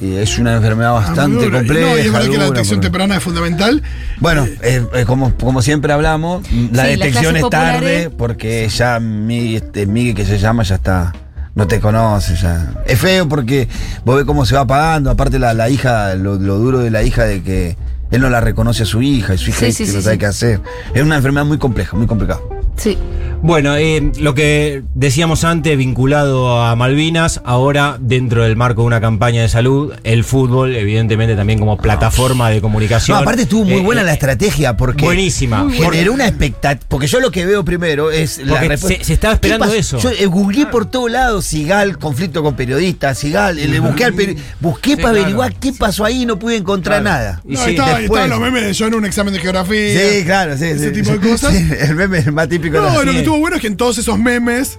Y 0.00 0.14
es 0.16 0.38
una 0.38 0.54
enfermedad 0.56 0.92
bastante 0.94 1.50
compleja. 1.50 1.88
No, 1.90 1.96
y 1.98 2.00
es 2.00 2.12
verdad 2.12 2.28
que 2.30 2.38
la 2.38 2.44
detección 2.46 2.78
por- 2.78 2.84
temprana 2.84 3.16
es 3.16 3.22
fundamental. 3.22 3.82
Bueno, 4.18 4.46
eh, 4.62 4.84
eh, 4.94 5.04
como, 5.06 5.34
como 5.36 5.60
siempre 5.62 5.92
hablamos, 5.92 6.42
la 6.72 6.84
Sí, 6.84 6.90
detección 6.92 7.36
es 7.36 7.48
tarde 7.50 8.10
porque 8.16 8.66
ya 8.68 8.98
Miguel, 8.98 9.56
este, 9.62 9.86
Miguel 9.86 10.14
que 10.14 10.24
se 10.24 10.38
llama 10.38 10.62
ya 10.62 10.76
está. 10.76 11.12
No 11.54 11.66
te 11.66 11.80
conoce 11.80 12.36
ya. 12.36 12.72
Es 12.86 12.98
feo 12.98 13.28
porque 13.28 13.68
vos 14.04 14.16
ves 14.16 14.24
cómo 14.24 14.46
se 14.46 14.54
va 14.54 14.62
apagando. 14.62 15.10
Aparte 15.10 15.38
la, 15.38 15.52
la 15.52 15.68
hija, 15.68 16.14
lo, 16.14 16.36
lo 16.36 16.56
duro 16.58 16.78
de 16.78 16.90
la 16.90 17.02
hija 17.02 17.24
de 17.24 17.42
que 17.42 17.76
él 18.10 18.20
no 18.22 18.30
la 18.30 18.40
reconoce 18.40 18.84
a 18.84 18.86
su 18.86 19.02
hija 19.02 19.34
y 19.34 19.38
su 19.38 19.50
hija 19.50 19.58
Sí, 19.58 19.66
que 19.66 19.72
sí, 19.72 19.92
lo 19.92 20.00
sabe 20.00 20.14
sí. 20.14 20.18
qué 20.20 20.26
hacer. 20.26 20.60
Es 20.94 21.02
una 21.02 21.16
enfermedad 21.16 21.44
muy 21.44 21.58
compleja, 21.58 21.96
muy 21.96 22.06
complicada. 22.06 22.40
Sí. 22.80 22.98
Bueno, 23.42 23.74
eh, 23.74 24.12
lo 24.18 24.34
que 24.34 24.82
decíamos 24.94 25.44
antes, 25.44 25.74
vinculado 25.78 26.60
a 26.62 26.76
Malvinas, 26.76 27.40
ahora 27.46 27.96
dentro 27.98 28.42
del 28.42 28.54
marco 28.54 28.82
de 28.82 28.88
una 28.88 29.00
campaña 29.00 29.40
de 29.40 29.48
salud, 29.48 29.94
el 30.04 30.24
fútbol, 30.24 30.76
evidentemente 30.76 31.34
también 31.36 31.58
como 31.58 31.78
plataforma 31.78 32.50
de 32.50 32.60
comunicación. 32.60 33.16
No, 33.16 33.22
aparte 33.22 33.42
estuvo 33.44 33.64
muy 33.64 33.80
Eh, 33.80 33.82
buena 33.82 34.02
eh, 34.02 34.04
la 34.04 34.12
estrategia 34.12 34.76
porque. 34.76 35.06
Buenísima. 35.06 35.66
Generó 35.72 36.12
una 36.12 36.28
expectativa. 36.28 36.84
Porque 36.86 37.06
yo 37.06 37.18
lo 37.20 37.30
que 37.30 37.46
veo 37.46 37.64
primero 37.64 38.10
es 38.10 38.44
la 38.44 38.60
respuesta. 38.60 38.98
se- 38.98 39.04
se 39.06 39.14
estaba 39.14 39.40
¿Qué 39.40 39.48
esperando 39.48 39.74
eso. 39.74 39.96
Yo 39.98 40.10
eh, 40.10 40.26
googleé 40.26 40.66
por 40.66 40.84
todos 40.84 41.10
lados 41.10 41.46
Sigal, 41.46 41.96
conflicto 41.96 42.42
con 42.42 42.56
periodistas, 42.56 43.16
Sigal. 43.16 43.58
eh, 43.58 43.68
Le 43.68 43.80
busqué, 43.80 44.04
al 44.04 44.12
peri- 44.14 44.36
busqué 44.60 44.90
Sí, 44.90 44.96
para 44.96 45.12
claro. 45.12 45.20
averiguar 45.22 45.54
qué 45.54 45.72
pasó 45.72 46.04
ahí 46.04 46.24
y 46.24 46.26
no 46.26 46.38
pude 46.38 46.56
encontrar 46.56 47.00
Claro. 47.00 47.16
nada. 47.18 47.42
Y 47.48 47.54
No, 47.54 47.64
sí, 47.64 47.70
estaba, 47.70 47.88
después- 48.00 48.20
estaban 48.20 48.28
los 48.28 48.40
memes 48.40 48.66
de 48.66 48.72
yo 48.74 48.86
en 48.86 48.94
un 48.96 49.06
examen 49.06 49.32
de 49.32 49.40
geografía. 49.40 49.98
Sí, 49.98 50.24
claro, 50.26 50.58
sí. 50.58 50.64
Ese 50.66 50.88
sí, 50.94 51.00
tipo 51.00 51.12
de 51.12 51.20
cosas. 51.30 51.54
Sí, 51.54 51.66
el 51.80 51.94
meme 51.94 52.20
más 52.32 52.46
típico 52.46 52.69
No, 52.70 53.04
lo 53.04 53.12
que 53.12 53.18
estuvo 53.18 53.38
bueno 53.38 53.56
es 53.56 53.62
que 53.62 53.68
en 53.68 53.76
todos 53.76 53.98
esos 53.98 54.18
memes, 54.18 54.78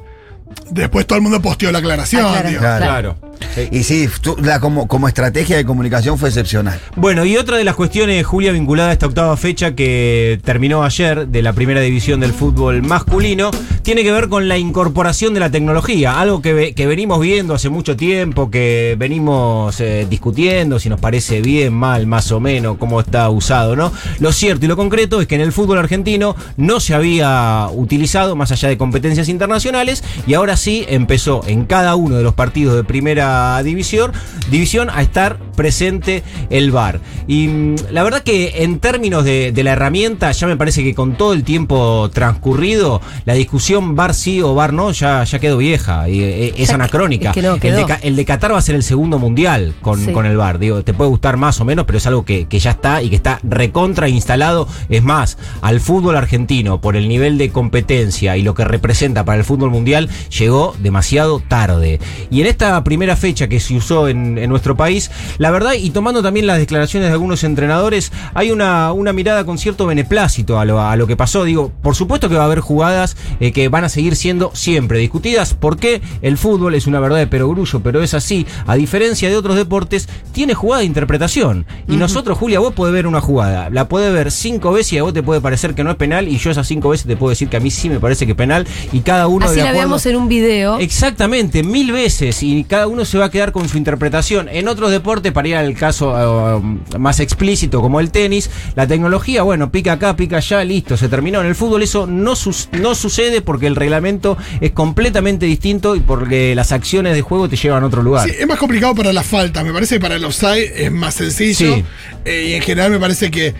después 0.70 1.06
todo 1.06 1.18
el 1.18 1.24
mundo 1.24 1.42
posteó 1.42 1.72
la 1.72 1.80
aclaración. 1.80 2.26
Ah, 2.26 2.32
claro. 2.32 2.50
digo. 2.50 2.60
Claro. 2.60 2.86
Claro. 2.86 3.31
Sí. 3.56 3.68
Y 3.72 3.84
sí, 3.84 4.08
la, 4.42 4.60
como, 4.60 4.88
como 4.88 5.08
estrategia 5.08 5.58
de 5.58 5.66
comunicación 5.66 6.18
fue 6.18 6.30
excepcional. 6.30 6.80
Bueno, 6.96 7.26
y 7.26 7.38
otra 7.38 7.58
de 7.58 7.64
las 7.64 7.76
cuestiones, 7.76 8.26
Julia, 8.26 8.52
vinculada 8.52 8.90
a 8.90 8.94
esta 8.94 9.08
octava 9.08 9.36
fecha 9.38 9.76
que 9.76 10.40
terminó 10.44 10.84
ayer 10.84 11.28
de 11.28 11.42
la 11.42 11.54
primera 11.54 11.82
división 11.82 12.20
del 12.20 12.34
fútbol 12.34 12.82
masculino, 12.82 13.52
tiene 13.82 14.04
que 14.04 14.12
ver 14.12 14.30
con 14.30 14.48
la 14.48 14.58
incorporación 14.58 15.34
de 15.34 15.40
la 15.40 15.50
tecnología, 15.50 16.20
algo 16.20 16.42
que, 16.42 16.74
que 16.76 16.86
venimos 16.88 17.20
viendo 17.20 17.54
hace 17.54 17.70
mucho 17.70 17.96
tiempo, 17.96 18.50
que 18.50 18.96
venimos 18.98 19.80
eh, 19.82 20.08
discutiendo 20.10 20.80
si 20.80 20.90
nos 20.90 21.00
parece 21.00 21.42
bien, 21.42 21.74
mal, 21.74 22.08
más 22.08 22.32
o 22.32 22.40
menos, 22.40 22.78
cómo 22.78 23.00
está 23.00 23.30
usado, 23.30 23.76
¿no? 23.76 23.92
Lo 24.20 24.32
cierto 24.32 24.66
y 24.66 24.68
lo 24.68 24.78
concreto 24.78 25.22
es 25.22 25.28
que 25.28 25.36
en 25.36 25.42
el 25.42 25.52
fútbol 25.52 25.78
argentino 25.78 26.36
no 26.58 26.80
se 26.80 26.94
había 26.94 27.68
utilizado 27.74 28.36
más 28.36 28.52
allá 28.52 28.70
de 28.70 28.78
competencias 28.78 29.30
internacionales 29.30 30.04
y 30.28 30.34
ahora 30.34 30.58
sí 30.58 30.86
empezó 30.88 31.42
en 31.48 31.66
cada 31.66 31.96
uno 31.96 32.16
de 32.18 32.24
los 32.24 32.34
partidos 32.34 32.76
de 32.76 32.84
primera 32.84 33.31
división, 33.64 34.12
división 34.50 34.90
a 34.90 35.02
estar 35.02 35.38
presente 35.56 36.24
el 36.50 36.72
VAR. 36.72 37.00
Y 37.28 37.48
mm, 37.48 37.76
la 37.92 38.04
verdad 38.04 38.24
que 38.24 38.64
en 38.64 38.80
términos 38.80 39.24
de, 39.24 39.52
de 39.52 39.64
la 39.64 39.74
herramienta, 39.74 40.32
ya 40.32 40.48
me 40.48 40.58
parece 40.58 40.84
que 40.84 40.96
con 40.96 41.16
todo 41.18 41.34
el 41.34 41.44
tiempo 41.44 42.10
transcurrido, 42.14 43.02
la 43.26 43.34
discusión 43.34 43.96
VAR 43.96 44.14
sí 44.14 44.42
o 44.42 44.56
VAR 44.56 44.74
no 44.74 44.92
ya, 44.92 45.24
ya 45.24 45.40
quedó 45.40 45.58
vieja 45.58 46.10
y 46.10 46.22
eh, 46.22 46.54
es 46.58 46.70
anacrónica. 46.72 47.30
es 47.30 47.34
que 47.36 47.42
no, 47.42 47.54
el, 47.56 47.60
de, 47.76 47.86
Ca- 47.86 48.00
el 48.02 48.16
de 48.16 48.26
Qatar 48.26 48.54
va 48.54 48.58
a 48.58 48.62
ser 48.62 48.76
el 48.76 48.84
segundo 48.84 49.20
mundial 49.20 49.74
con, 49.82 50.00
Sí. 50.06 50.12
con 50.12 50.26
el 50.26 50.38
VAR. 50.38 50.58
Digo, 50.60 50.84
te 50.84 50.94
puede 50.94 51.10
gustar 51.10 51.38
más 51.38 51.60
o 51.62 51.66
menos, 51.66 51.86
pero 51.86 51.98
es 51.98 52.08
algo 52.08 52.26
que, 52.26 52.46
que 52.48 52.60
ya 52.60 52.72
está 52.72 53.02
y 53.04 53.10
que 53.10 53.16
está 53.16 53.40
recontra 53.44 54.10
instalado. 54.10 54.68
Es 54.90 55.04
más, 55.04 55.38
al 55.62 55.80
fútbol 55.80 56.16
argentino, 56.16 56.82
por 56.82 56.96
el 56.96 57.08
nivel 57.08 57.38
de 57.38 57.52
competencia 57.52 58.36
y 58.38 58.42
lo 58.42 58.54
que 58.56 58.64
representa 58.66 59.24
para 59.26 59.38
el 59.38 59.44
fútbol 59.46 59.70
mundial, 59.70 60.10
llegó 60.38 60.76
demasiado 60.80 61.40
tarde. 61.40 62.00
Y 62.30 62.42
en 62.42 62.48
esta 62.48 62.84
primera 62.84 63.11
fecha 63.16 63.48
que 63.48 63.60
se 63.60 63.76
usó 63.76 64.08
en, 64.08 64.38
en 64.38 64.50
nuestro 64.50 64.76
país, 64.76 65.12
la 65.38 65.52
verdad, 65.52 65.74
y 65.74 65.90
tomando 65.92 66.22
también 66.22 66.48
las 66.48 66.58
declaraciones 66.58 67.10
de 67.10 67.14
algunos 67.14 67.44
entrenadores, 67.44 68.12
hay 68.34 68.52
una, 68.52 68.92
una 68.94 69.14
mirada 69.14 69.46
con 69.46 69.58
cierto 69.58 69.86
beneplácito 69.88 70.60
a 70.60 70.66
lo, 70.66 70.82
a 70.82 70.96
lo 70.96 71.08
que 71.08 71.16
pasó. 71.16 71.44
Digo, 71.44 71.72
por 71.82 71.96
supuesto 71.96 72.30
que 72.30 72.36
va 72.36 72.44
a 72.44 72.46
haber 72.46 72.60
jugadas 72.60 73.16
eh, 73.40 73.52
que 73.52 73.68
van 73.70 73.84
a 73.84 73.90
seguir 73.90 74.16
siendo 74.16 74.52
siempre 74.54 75.00
discutidas, 75.00 75.54
porque 75.54 76.02
el 76.22 76.38
fútbol 76.38 76.76
es 76.76 76.88
una 76.88 77.00
verdad 77.00 77.18
de 77.18 77.28
perogrullo, 77.28 77.80
pero 77.82 78.02
es 78.04 78.14
así. 78.14 78.46
A 78.68 78.76
diferencia 78.76 79.30
de 79.30 79.36
otros 79.38 79.56
deportes, 79.56 80.08
tiene 80.32 80.54
jugada 80.54 80.80
de 80.82 80.86
interpretación. 80.86 81.66
Y 81.88 81.98
nosotros, 81.98 82.38
Julia, 82.38 82.60
vos 82.60 82.74
podés 82.74 82.94
ver 82.94 83.08
una 83.08 83.22
jugada, 83.22 83.70
la 83.70 83.88
podés 83.88 84.14
ver 84.14 84.32
cinco 84.32 84.72
veces 84.72 84.94
y 84.94 84.98
a 84.98 85.04
vos 85.04 85.14
te 85.14 85.24
puede 85.24 85.42
parecer 85.42 85.74
que 85.76 85.84
no 85.84 85.92
es 85.92 85.98
penal, 85.98 86.28
y 86.28 86.38
yo 86.38 86.52
esas 86.52 86.68
cinco 86.68 86.90
veces 86.90 87.08
te 87.08 87.16
puedo 87.18 87.30
decir 87.32 87.48
que 87.50 87.58
a 87.58 87.60
mí 87.60 87.72
sí 87.72 87.90
me 87.90 88.00
parece 88.00 88.26
que 88.26 88.32
es 88.34 88.38
penal, 88.38 88.68
y 88.92 89.00
cada 89.02 89.28
uno 89.28 89.46
Así 89.46 89.56
de 89.56 89.64
la 89.64 89.70
acuerdo- 89.72 90.10
en 90.10 90.16
un 90.16 90.28
video. 90.28 90.80
Exactamente, 90.80 91.64
mil 91.64 91.92
veces 91.92 92.42
y 92.44 92.64
cada 92.64 92.88
uno 92.88 93.01
se 93.06 93.18
va 93.18 93.26
a 93.26 93.32
quedar 93.32 93.52
con 93.52 93.68
su 93.68 93.78
interpretación. 93.78 94.50
En 94.50 94.68
otros 94.68 94.92
deportes, 94.92 95.32
para 95.32 95.48
ir 95.48 95.56
al 95.56 95.74
caso 95.76 96.60
eh, 96.62 96.98
más 96.98 97.20
explícito 97.20 97.82
como 97.82 98.00
el 98.00 98.12
tenis, 98.12 98.50
la 98.76 98.88
tecnología, 98.88 99.44
bueno, 99.44 99.72
pica 99.72 99.94
acá, 99.94 100.16
pica 100.16 100.38
allá, 100.38 100.64
listo, 100.64 100.98
se 100.98 101.10
terminó. 101.10 101.42
En 101.42 101.48
el 101.48 101.56
fútbol 101.56 101.84
eso 101.84 102.08
no, 102.08 102.34
no 102.74 102.96
sucede 102.96 103.42
porque 103.42 103.68
el 103.68 103.76
reglamento 103.76 104.38
es 104.60 104.72
completamente 104.72 105.46
distinto 105.46 105.96
y 105.96 106.00
porque 106.00 106.56
las 106.56 106.72
acciones 106.72 107.16
de 107.16 107.22
juego 107.22 107.50
te 107.50 107.56
llevan 107.56 107.84
a 107.84 107.88
otro 107.88 108.02
lugar. 108.02 108.30
Sí, 108.30 108.36
es 108.38 108.48
más 108.48 108.58
complicado 108.58 108.96
para 108.96 109.14
las 109.14 109.26
faltas. 109.26 109.64
Me 109.64 109.74
parece 109.74 109.96
que 109.96 110.02
para 110.02 110.16
el 110.16 110.26
offside 110.26 110.72
es 110.76 110.92
más 110.92 111.16
sencillo. 111.16 111.76
Sí. 111.76 111.86
Eh, 112.26 112.48
y 112.50 112.54
en 112.54 112.62
general 112.62 112.92
me 112.92 113.00
parece 113.00 113.32
que, 113.32 113.54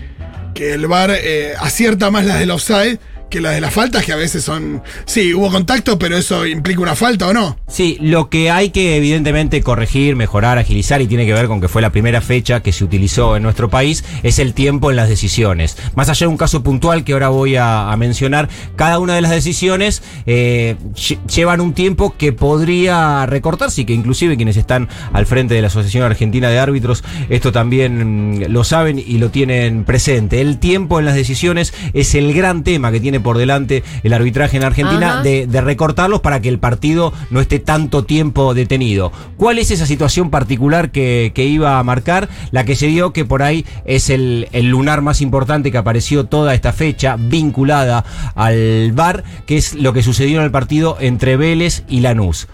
que 0.54 0.74
el 0.74 0.88
VAR 0.88 1.12
eh, 1.12 1.54
acierta 1.60 2.12
más 2.12 2.26
las 2.26 2.40
del 2.40 2.52
offside 2.52 3.00
que 3.32 3.42
las 3.42 3.56
de 3.56 3.62
las 3.62 3.74
faltas, 3.74 4.06
que 4.06 4.14
a 4.14 4.16
veces 4.16 4.44
son. 4.44 4.84
Sí, 5.06 5.34
hubo 5.34 5.50
contacto, 5.50 5.98
pero 5.98 6.16
eso 6.18 6.46
implica 6.46 6.82
una 6.82 6.96
falta 6.96 7.28
o 7.28 7.34
no. 7.34 7.58
Sí, 7.68 7.98
lo 8.02 8.30
que 8.30 8.52
hay 8.52 8.70
que 8.70 8.98
evidentemente 8.98 9.64
corregir, 9.64 10.16
mejorar, 10.16 10.60
agilizar 10.60 11.02
y 11.02 11.08
tiene 11.08 11.26
que 11.26 11.34
ver 11.34 11.48
con 11.48 11.60
que 11.62 11.68
fue 11.68 11.82
la 11.82 11.90
primera 11.92 12.22
fecha 12.22 12.60
que 12.62 12.72
se 12.72 12.84
utilizó 12.84 13.36
en 13.38 13.44
nuestro 13.44 13.70
país 13.70 14.04
es 14.22 14.38
el 14.38 14.54
tiempo 14.54 14.92
en 14.92 14.98
las 14.98 15.10
decisiones. 15.10 15.78
Más 15.96 16.10
allá 16.10 16.26
de 16.26 16.32
un 16.32 16.38
caso 16.38 16.62
puntual 16.62 17.04
que 17.04 17.14
ahora 17.14 17.30
voy 17.30 17.56
a, 17.56 17.96
mencionar, 17.98 18.50
cada 18.76 19.00
una 19.00 19.16
de 19.16 19.22
las 19.22 19.32
decisiones 19.32 20.04
eh, 20.26 20.76
lle- 20.94 21.20
llevan 21.28 21.62
un 21.62 21.74
tiempo 21.74 22.16
que 22.18 22.34
podría 22.34 23.26
recortarse 23.26 23.82
y 23.82 23.86
que 23.86 23.94
inclusive 23.94 24.36
quienes 24.36 24.58
están 24.58 24.90
al 25.14 25.26
frente 25.26 25.54
de 25.56 25.62
la 25.62 25.68
Asociación 25.68 26.04
Argentina 26.04 26.50
de 26.50 26.60
Árbitros 26.60 27.04
esto 27.30 27.52
también 27.54 28.40
mm, 28.42 28.52
lo 28.52 28.64
saben 28.66 29.00
y 29.00 29.18
lo 29.18 29.30
tienen 29.30 29.86
presente. 29.86 30.42
El 30.42 30.58
tiempo 30.60 31.00
en 31.00 31.06
las 31.06 31.16
decisiones 31.16 31.74
es 31.94 32.14
el 32.16 32.34
gran 32.34 32.64
tema 32.64 32.92
que 32.92 33.00
tiene 33.00 33.21
por 33.22 33.38
delante 33.38 33.84
el 34.04 34.14
arbitraje 34.14 34.58
en 34.58 34.64
Argentina 34.64 35.22
de, 35.22 35.48
de 35.48 35.62
recortarlos 35.62 36.22
para 36.22 36.42
que 36.42 36.50
el 36.50 36.60
partido 36.60 37.14
no 37.30 37.42
esté 37.42 37.60
tanto 37.60 38.04
tiempo 38.04 38.54
detenido. 38.54 39.12
¿Cuál 39.38 39.60
es 39.60 39.72
esa 39.72 39.86
situación 39.86 40.30
particular 40.30 40.92
que, 40.92 41.32
que 41.34 41.46
iba 41.46 41.80
a 41.80 41.84
marcar? 41.84 42.30
La 42.52 42.66
que 42.66 42.76
se 42.76 42.88
dio 42.88 43.14
que 43.14 43.26
por 43.26 43.44
ahí 43.44 43.66
es 43.86 44.10
el, 44.10 44.48
el 44.52 44.70
lunar 44.70 45.02
más 45.02 45.22
importante 45.22 45.72
que 45.72 45.78
apareció 45.78 46.26
toda 46.26 46.54
esta 46.54 46.74
fecha 46.74 47.16
vinculada 47.18 48.06
al 48.36 48.92
VAR, 48.94 49.24
que 49.46 49.58
es 49.58 49.74
lo 49.74 49.94
que 49.94 50.04
sucedió 50.04 50.40
en 50.40 50.46
el 50.46 50.52
partido 50.52 50.98
entre 51.00 51.38
Vélez 51.38 51.84
y 51.88 52.02
Lanús. 52.02 52.48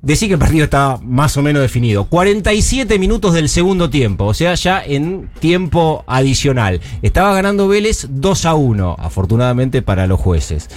Decí 0.00 0.28
que 0.28 0.34
el 0.34 0.38
partido 0.38 0.64
estaba 0.64 0.98
más 1.02 1.36
o 1.36 1.42
menos 1.42 1.60
definido. 1.60 2.04
47 2.04 2.98
minutos 3.00 3.34
del 3.34 3.48
segundo 3.48 3.90
tiempo, 3.90 4.26
o 4.26 4.34
sea, 4.34 4.54
ya 4.54 4.80
en 4.82 5.28
tiempo 5.40 6.04
adicional. 6.06 6.80
Estaba 7.02 7.34
ganando 7.34 7.66
Vélez 7.66 8.06
2 8.08 8.44
a 8.46 8.54
1, 8.54 8.96
afortunadamente 8.98 9.82
para 9.82 10.06
los 10.06 10.20
jueces. 10.20 10.68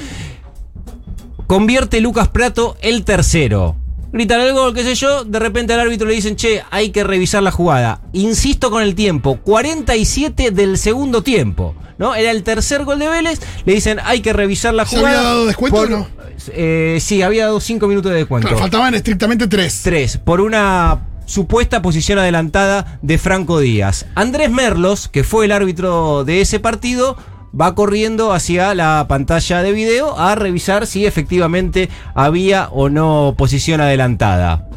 Convierte 1.46 2.01
Lucas 2.01 2.30
Prato 2.30 2.78
el 2.82 3.04
tercero. 3.04 3.75
Gritan 4.12 4.42
el 4.42 4.54
gol, 4.54 4.74
qué 4.74 4.84
sé 4.84 4.96
yo, 4.96 5.24
de 5.24 5.40
repente 5.40 5.74
al 5.74 5.80
árbitro 5.82 6.08
le 6.08 6.16
dicen, 6.16 6.36
che, 6.36 6.63
hay 6.72 6.90
que 6.90 7.04
revisar 7.04 7.44
la 7.44 7.51
jugada. 7.51 8.01
Insisto 8.13 8.72
con 8.72 8.84
el 8.84 8.96
tiempo, 8.96 9.38
47 9.38 10.51
del 10.51 10.78
segundo 10.78 11.22
tiempo. 11.22 11.75
¿No? 11.98 12.16
Era 12.16 12.32
el 12.32 12.42
tercer 12.42 12.84
gol 12.84 12.98
de 12.98 13.08
Vélez, 13.08 13.40
le 13.63 13.75
dicen, 13.75 14.00
hay 14.04 14.22
que 14.22 14.34
revisar 14.34 14.74
la 14.74 14.86
¿Se 14.88 14.98
jugada. 14.98 15.20
había 15.20 15.30
dado 15.30 15.46
descuento 15.46 15.82
o 15.82 15.86
no? 15.86 16.08
Eh, 16.53 16.98
sí, 17.01 17.21
había 17.21 17.45
dado 17.45 17.60
5 17.60 17.88
minutos 17.88 18.12
de 18.12 18.19
descuento. 18.19 18.48
Claro, 18.48 18.62
faltaban 18.62 18.93
estrictamente 18.95 19.48
tres. 19.48 19.81
Tres, 19.83 20.17
por 20.17 20.41
una 20.41 21.07
supuesta 21.25 21.81
posición 21.81 22.19
adelantada 22.19 23.00
de 23.01 23.17
Franco 23.17 23.60
Díaz. 23.60 24.05
Andrés 24.15 24.50
Merlos, 24.51 25.07
que 25.07 25.24
fue 25.24 25.45
el 25.45 25.51
árbitro 25.51 26.24
de 26.25 26.41
ese 26.41 26.60
partido, 26.60 27.15
va 27.60 27.75
corriendo 27.75 28.33
hacia 28.33 28.74
la 28.75 29.05
pantalla 29.07 29.62
de 29.62 29.71
video 29.71 30.17
a 30.19 30.36
revisar 30.36 30.88
si 30.88 31.05
efectivamente 31.05 31.89
había 32.15 32.69
o 32.69 32.89
no 32.89 33.36
posición 33.38 33.81
adelantada. 33.81 34.67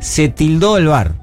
Se 0.00 0.28
tildó 0.28 0.76
el 0.76 0.86
bar. 0.88 1.14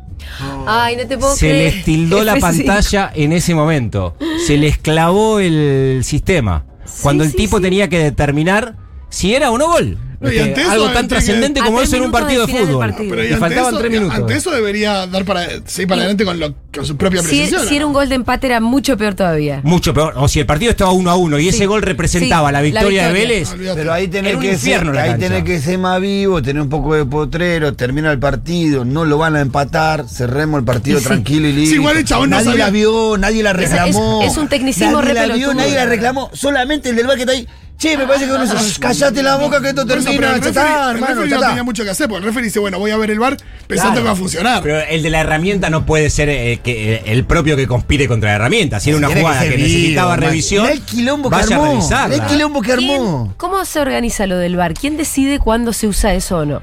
Ay, 0.66 0.96
no 0.96 1.06
te 1.08 1.18
puedo 1.18 1.36
Se 1.36 1.50
creer. 1.50 1.74
les 1.76 1.84
tildó 1.86 2.24
la 2.24 2.36
F5. 2.36 2.40
pantalla 2.42 3.12
en 3.14 3.34
ese 3.34 3.54
momento. 3.54 4.16
Se 4.48 4.58
les 4.58 4.78
clavó 4.78 5.40
el 5.40 6.02
sistema. 6.04 6.66
Cuando 7.04 7.24
el 7.24 7.32
sí, 7.32 7.38
tipo 7.38 7.58
sí. 7.58 7.64
tenía 7.64 7.88
que 7.90 8.00
determinar 8.00 8.76
si 9.12 9.36
era 9.36 9.52
o 9.52 9.58
no 9.60 9.68
gol. 9.68 9.98
No, 10.20 10.32
y 10.32 10.38
ante 10.38 10.62
eso, 10.62 10.70
algo 10.70 10.90
tan 10.92 11.06
que- 11.08 11.16
trascendente 11.16 11.62
como 11.62 11.82
eso 11.82 11.96
en 11.96 12.04
un 12.04 12.12
partido 12.12 12.46
de 12.46 12.54
fútbol. 12.54 12.78
partido. 12.92 13.10
Pero 13.10 13.24
Y 13.24 13.28
ante 13.30 13.40
faltaban 13.40 13.70
eso- 13.74 13.80
tres 13.80 13.92
minutos. 13.92 14.16
Ante 14.20 14.34
eso 14.36 14.52
debería 14.52 15.08
dar 15.08 15.26
para 15.26 15.48
seguir 15.66 15.88
para 15.88 16.02
adelante 16.02 16.26
con, 16.26 16.40
lo- 16.40 16.54
con 16.72 16.86
su 16.86 16.96
propia 16.96 17.24
Si, 17.24 17.28
precisión. 17.30 17.68
si 17.68 17.76
era 17.76 17.88
un 17.88 17.94
gol 17.94 18.08
de 18.08 18.14
empate 18.14 18.46
era 18.46 18.60
mucho 18.60 18.96
peor 18.98 19.16
todavía. 19.16 19.62
Mucho 19.64 19.96
peor. 19.96 20.14
O 20.18 20.28
si 20.28 20.40
el 20.40 20.46
partido 20.46 20.70
estaba 20.70 20.92
1 20.92 21.10
a 21.10 21.16
1 21.16 21.40
y 21.40 21.44
Sí. 21.46 21.50
ese 21.50 21.66
gol 21.66 21.82
representaba 21.82 22.50
Sí, 22.50 22.54
la 22.54 22.60
la 22.60 22.62
victoria 22.62 23.08
de. 23.08 23.14
Vélez. 23.14 23.52
Olvídate. 23.52 23.80
Pero 23.80 23.94
ahí 23.94 24.08
tenés 24.10 24.38
que 24.38 24.52
infierno 24.52 24.94
ser, 24.94 25.02
ahí 25.02 25.18
tenés 25.20 25.44
que 25.44 25.60
ser 25.60 25.80
más 25.80 26.00
vivo, 26.00 26.40
tener 26.44 26.62
un 26.62 26.70
poco 26.70 26.94
de 26.94 27.04
potrero, 27.04 27.74
termina 27.74 28.12
el 28.12 28.20
partido, 28.20 28.86
no 28.86 29.06
lo 29.06 29.18
van 29.18 29.36
a 29.36 29.42
empatar, 29.42 30.08
cerremos 30.08 30.60
el 30.60 30.66
partido 30.66 31.00
Sí. 31.00 31.06
tranquilo 31.06 31.48
y. 31.48 31.66
Sí, 31.66 31.74
igual 31.74 31.98
el 31.98 32.06
chabón 32.06 32.30
no 32.30 32.36
nadie 32.36 32.52
sabía- 32.52 32.66
la 32.66 32.70
vio, 32.70 33.18
nadie 33.18 33.42
la 33.42 33.54
reclamó. 33.54 34.22
es 34.24 34.38
un 34.38 34.48
tecnicismo 34.48 35.02
Nadie 35.02 35.14
la 35.16 35.34
vio, 35.36 35.54
nadie 35.56 35.74
la 35.74 35.86
reclamó, 35.88 36.30
solamente 36.34 36.90
el 36.92 36.96
del 36.96 37.08
bar 37.08 37.16
que 37.16 37.22
está 37.24 37.34
ahí. 37.34 37.48
Che, 37.82 37.98
me 37.98 38.06
parece 38.06 38.26
que 38.28 38.32
uno 38.32 38.44
dice, 38.46 38.80
callate 38.80 39.24
la 39.24 39.38
boca 39.38 39.60
que 39.60 39.70
esto 39.70 39.88
Por 39.88 39.98
eso, 39.98 40.06
termina, 40.12 40.36
el 40.36 40.42
ya 40.54 40.94
referee- 40.94 41.30
no 41.32 41.40
tenía 41.48 41.64
mucho 41.64 41.84
que 41.84 41.90
hacer, 41.90 42.08
porque 42.08 42.20
el 42.20 42.26
referee 42.26 42.46
dice, 42.46 42.60
bueno, 42.60 42.78
voy 42.78 42.92
a 42.92 42.98
ver 42.98 43.10
el 43.10 43.18
bar 43.18 43.38
pensando 43.66 43.94
Claro. 43.94 43.96
que 44.04 44.06
va 44.06 44.12
a 44.12 44.16
funcionar. 44.16 44.62
Pero 44.62 44.82
el 44.82 45.02
de 45.02 45.10
la 45.10 45.22
herramienta 45.22 45.72
no 45.72 45.84
puede 45.84 46.12
ser 46.12 46.30
eh, 46.30 46.60
que, 46.64 46.94
eh, 46.98 47.02
el 47.08 47.26
propio 47.26 47.56
que 47.56 47.66
conspire 47.66 48.08
contra 48.08 48.30
la 48.30 48.36
herramienta. 48.36 48.80
Si 48.80 48.92
era 48.92 49.00
una 49.00 49.08
Tiene 49.08 49.22
jugada 49.22 49.42
que, 49.42 49.58
necesitaba 49.58 50.16
revisión, 50.16 50.68
el 50.70 50.82
quilombo 50.82 51.32
que 51.32 51.36
vaya 51.38 51.56
a 51.56 51.60
armó, 51.60 52.14
el 52.14 52.22
quilombo 52.28 52.62
que 52.62 52.72
armó. 52.74 53.24
¿Quién- 53.26 53.34
¿Cómo 53.38 53.66
se 53.66 53.80
organiza 53.80 54.28
lo 54.28 54.38
del 54.38 54.58
bar? 54.58 54.76
¿Quién 54.76 54.96
decide 54.96 55.40
cuándo 55.40 55.74
se 55.74 55.88
usa 55.88 56.14
eso 56.14 56.38
o 56.38 56.46
no? 56.46 56.62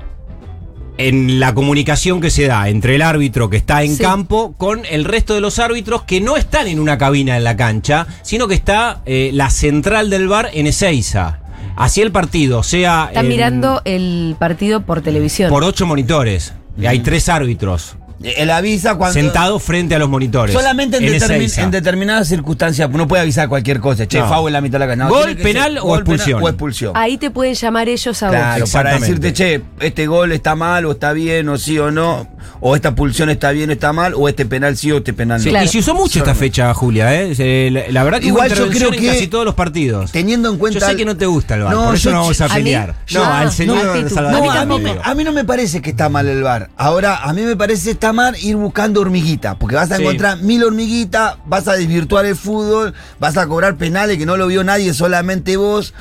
En 0.99 1.40
la 1.40 1.55
comunicación 1.55 2.21
que 2.21 2.31
se 2.31 2.47
da 2.47 2.69
entre 2.69 2.97
el 2.97 3.02
árbitro 3.02 3.49
que 3.49 3.57
está 3.57 3.83
en 3.83 3.97
Sí. 3.97 4.02
campo 4.02 4.55
con 4.59 4.83
el 4.85 5.05
resto 5.05 5.35
de 5.35 5.40
los 5.40 5.59
árbitros 5.59 6.02
que 6.02 6.21
no 6.21 6.37
están 6.37 6.67
en 6.67 6.78
una 6.81 6.99
cabina 6.99 7.37
en 7.37 7.45
la 7.45 7.57
cancha, 7.57 8.07
sino 8.23 8.49
que 8.49 8.55
está 8.55 9.00
eh, 9.07 9.31
la 9.33 9.49
central 9.50 10.11
del 10.11 10.28
bar 10.28 10.50
en 10.52 10.67
Ezeiza. 10.67 11.38
Así 11.76 12.00
el 12.02 12.11
partido, 12.11 12.62
sea 12.64 13.07
Están 13.09 13.26
en- 13.26 13.31
mirando 13.31 13.81
el 13.85 14.35
partido 14.38 14.81
por 14.85 15.00
televisión. 15.00 15.49
por 15.50 15.62
ocho 15.64 15.87
monitores. 15.87 16.52
Y 16.81 16.87
hay 16.87 17.00
tres 17.00 17.28
árbitros 17.28 17.97
Él 18.23 18.51
avisa 18.51 18.97
cuando. 18.97 19.15
sentados 19.15 19.63
frente 19.63 19.95
a 19.95 19.99
los 19.99 20.09
monitores. 20.09 20.55
Solamente 20.55 20.97
en, 20.97 21.05
determin- 21.05 21.35
Ezeiza. 21.43 21.63
en 21.63 21.71
determinadas 21.71 22.27
circunstancias, 22.29 22.91
no 22.91 23.07
puede 23.07 23.23
avisar 23.23 23.49
cualquier 23.49 23.79
cosa. 23.81 24.07
Che, 24.09 24.19
No. 24.19 24.29
foul 24.29 24.49
en 24.49 24.53
la 24.55 24.61
mitad 24.61 24.79
de 24.81 24.87
la 24.87 24.91
cancha. 24.93 25.05
No, 25.05 25.11
Gol, 25.11 25.37
penal 25.37 25.73
ser 25.75 25.79
o 25.81 25.85
gol, 25.85 25.99
expulsión. 26.01 26.27
penal 26.39 26.43
o 26.45 26.49
expulsión. 26.49 26.93
Ahí 26.97 27.17
te 27.17 27.31
pueden 27.31 27.55
llamar 27.55 27.89
ellos 27.89 28.23
a 28.23 28.29
Claro, 28.29 28.61
vos. 28.63 28.71
para 28.73 28.99
decirte, 28.99 29.33
che, 29.33 29.63
este 29.81 30.07
gol 30.09 30.33
está 30.33 30.55
mal 30.57 30.85
o 30.87 30.93
está 30.93 31.13
bien 31.13 31.49
o 31.49 31.59
sí 31.59 31.79
o 31.79 31.91
no. 31.91 32.27
o 32.61 32.75
esta 32.75 32.93
pulsión 32.95 33.31
está 33.31 33.53
bien 33.53 33.71
o 33.71 33.73
está 33.73 33.93
mal, 33.93 34.15
o 34.17 34.29
este 34.29 34.45
penal 34.45 34.77
sí 34.77 34.91
o 34.91 34.97
este 34.97 35.13
penal 35.13 35.39
Sí, 35.39 35.47
no. 35.47 35.51
Claro. 35.53 35.65
Y 35.67 35.69
se 35.69 35.79
usó 35.79 35.95
mucho 35.95 36.19
esta 36.19 36.35
fecha, 36.35 36.75
Julia, 36.75 37.15
¿eh? 37.15 37.71
La, 37.71 37.83
la 37.93 38.03
verdad 38.03 38.19
que 38.21 38.27
Igual 38.29 38.53
yo 38.53 38.69
creo 38.69 38.93
en 38.93 38.99
que 38.99 39.07
casi 39.07 39.29
todos 39.29 39.45
los 39.45 39.55
partidos. 39.55 40.11
Teniendo 40.11 40.51
en 40.51 40.59
cuenta. 40.59 40.81
Yo 40.81 40.87
sé 40.87 40.97
que 40.97 41.05
no 41.05 41.17
te 41.17 41.27
gusta 41.27 41.55
el 41.55 41.63
VAR, 41.63 41.73
No, 41.75 41.85
por 41.85 41.95
eso 41.95 42.05
yo- 42.09 42.11
no 42.17 42.21
vamos 42.23 42.41
a 42.41 42.47
¿A 42.47 42.49
pelear. 42.55 42.95
No, 43.13 43.25
al 43.25 43.53
señor. 43.53 44.11
Salvador 44.11 44.57
a 45.05 45.15
mí 45.15 45.23
no 45.25 45.33
me 45.33 45.45
parece 45.45 45.81
que 45.81 45.91
está 45.91 46.09
mal 46.09 46.27
el 46.27 46.43
bar. 46.43 46.71
Ahora, 46.77 47.19
a 47.23 47.33
mí 47.33 47.43
me 47.43 47.55
parece 47.55 47.93
está 47.93 48.08
mal 48.12 48.35
ir 48.43 48.57
buscando 48.57 49.00
hormiguitas, 49.00 49.57
porque 49.57 49.77
vas 49.77 49.91
a 49.91 49.97
Sí. 49.97 50.03
encontrar 50.03 50.38
mil 50.38 50.62
hormiguitas, 50.65 51.37
vas 51.47 51.69
a 51.69 51.75
desvirtuar 51.75 52.27
el 52.27 52.37
fútbol, 52.37 52.95
vas 53.19 53.37
a 53.37 53.47
cobrar 53.47 53.77
penales 53.77 54.19
que 54.19 54.27
no 54.27 54.37
lo 54.37 54.47
vio 54.47 54.65
nadie, 54.65 54.93
solamente 54.95 55.57
vos, 55.57 55.95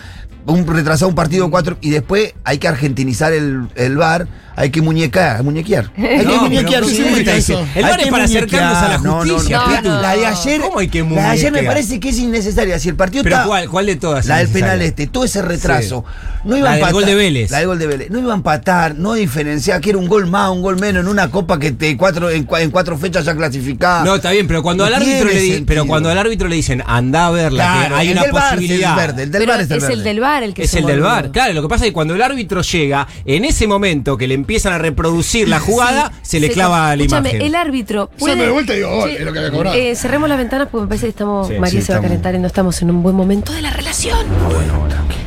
un 0.48 0.66
retrasado 0.66 1.10
un 1.10 1.16
partido 1.16 1.50
cuatro, 1.52 1.78
y 1.82 1.90
después 1.92 2.34
hay 2.44 2.58
que 2.58 2.68
argentinizar 2.68 3.34
el, 3.34 3.68
el 3.76 3.98
bar, 3.98 4.28
hay 4.56 4.72
que 4.72 4.82
muñecar, 4.82 5.44
muñequear. 5.44 5.92
Hay 5.98 6.18
que 6.20 6.24
No, 6.24 6.42
muñequear, 6.42 6.82
pero 6.82 6.88
sí. 6.88 7.54
El 7.76 7.84
VAR 7.84 8.00
es 8.00 8.06
que 8.06 8.12
para 8.12 8.24
acercarnos 8.24 8.78
a 8.80 8.88
la 8.90 8.98
muñequear. 8.98 9.30
justicia, 9.36 9.60
No, 9.60 9.68
Pitu. 9.78 9.90
no. 9.90 10.02
La 10.02 10.16
de 10.16 10.26
ayer, 10.26 10.62
¿Cómo 10.62 10.80
hay 10.80 10.88
que 10.88 11.04
la 11.04 11.10
de 11.10 11.20
ayer 11.20 11.44
me 11.44 11.50
muñequear? 11.60 11.74
parece 11.76 12.00
que 12.00 12.10
es 12.10 12.18
innecesaria. 12.18 12.80
Si 12.80 12.90
el 12.90 12.96
partido 12.96 13.24
Pero 13.24 13.36
está- 13.36 13.48
¿cuál, 13.48 13.70
cuál 13.70 13.86
de 13.86 13.96
todas? 13.98 14.26
la 14.26 14.38
del 14.38 14.48
penal 14.48 14.82
este, 14.82 15.06
todo 15.06 15.26
ese 15.26 15.44
retraso. 15.44 16.04
No 16.44 16.58
iba 16.58 16.64
La 16.66 16.72
a 16.72 16.74
del 16.74 16.80
empatar. 16.80 16.94
gol 16.94 17.06
de 17.06 17.14
Vélez. 17.16 17.52
La 17.52 17.58
del 17.60 17.68
gol 17.68 17.78
de 17.78 17.86
Vélez. 17.88 18.10
No 18.10 18.18
iba 18.18 18.32
a 18.32 18.36
empatar, 18.36 18.96
no 18.96 19.14
diferenciar 19.14 19.80
que 19.80 19.92
era 19.92 20.00
un 20.00 20.08
gol 20.08 20.26
más, 20.26 20.50
un 20.50 20.64
gol 20.64 20.80
menos 20.80 21.04
en 21.04 21.08
una 21.08 21.30
copa 21.30 21.60
que 21.60 21.72
te 21.74 21.96
cuatro, 21.96 22.32
en, 22.32 22.48
cua- 22.48 22.62
en 22.62 22.72
cuatro 22.72 22.98
fechas 22.98 23.26
ya 23.26 23.36
clasificada. 23.36 24.04
No, 24.06 24.16
está 24.16 24.32
bien, 24.32 24.48
pero 24.48 24.64
cuando 24.64 24.86
No 24.86 24.88
al 24.88 24.96
árbitro 24.96 25.30
le 25.30 25.62
pero 25.68 25.86
cuando 25.86 26.10
al 26.10 26.18
árbitro 26.18 26.48
le 26.48 26.56
dicen 26.56 26.82
anda 26.88 27.28
a 27.28 27.32
verla, 27.32 27.64
Claro, 27.64 27.96
que 27.96 28.02
hay 28.02 28.12
una 28.12 28.24
posibilidad. 28.24 29.20
el 29.20 29.30
del 29.32 29.46
VAR 29.46 29.62
es 29.62 29.70
el, 29.72 30.04
del 30.04 30.20
bar 30.20 30.37
el 30.44 30.54
que 30.54 30.64
Es 30.64 30.72
se 30.72 30.80
el 30.80 30.86
del. 30.86 31.02
VAR. 31.02 31.32
Claro, 31.32 31.54
lo 31.54 31.62
que 31.62 31.68
pasa 31.68 31.86
es 31.86 31.90
que 31.90 31.94
cuando 31.94 32.16
el 32.16 32.22
árbitro 32.22 32.62
llega, 32.62 33.08
en 33.26 33.46
ese 33.46 33.68
momento 33.68 34.18
que 34.18 34.28
le 34.28 34.34
empiezan 34.34 34.74
a 34.74 34.78
reproducir 34.78 35.48
la 35.48 35.60
jugada, 35.68 36.12
se 36.22 36.40
le 36.40 36.48
Se- 36.48 36.54
clava 36.54 36.96
la 36.96 37.04
imagen. 37.04 37.42
el 37.42 37.56
árbitro. 37.56 38.10
Pero 38.20 38.36
de 38.36 38.50
vuelta 38.50 38.74
digo, 38.74 38.90
gol, 38.90 39.10
es 39.12 39.22
lo 39.26 39.34
que 39.34 39.40
había 39.40 39.52
cobrado. 39.52 39.76
eh, 39.76 39.96
cerremos 39.96 40.30
las 40.30 40.38
ventanas 40.38 40.68
porque 40.72 40.84
me 40.84 40.88
parece 40.88 41.06
que 41.08 41.10
estamos. 41.12 41.48
Sí, 41.48 41.54
María 41.60 41.80
sí, 41.82 41.86
se 41.86 41.94
va 41.94 42.00
a 42.00 42.02
calentar 42.02 42.36
y 42.36 42.40
no 42.40 42.48
estamos 42.48 42.82
en 42.82 42.90
un 42.92 43.04
buen 43.04 43.16
momento 43.16 43.52
de 43.54 43.62
la 43.62 43.72
relación. 43.72 44.26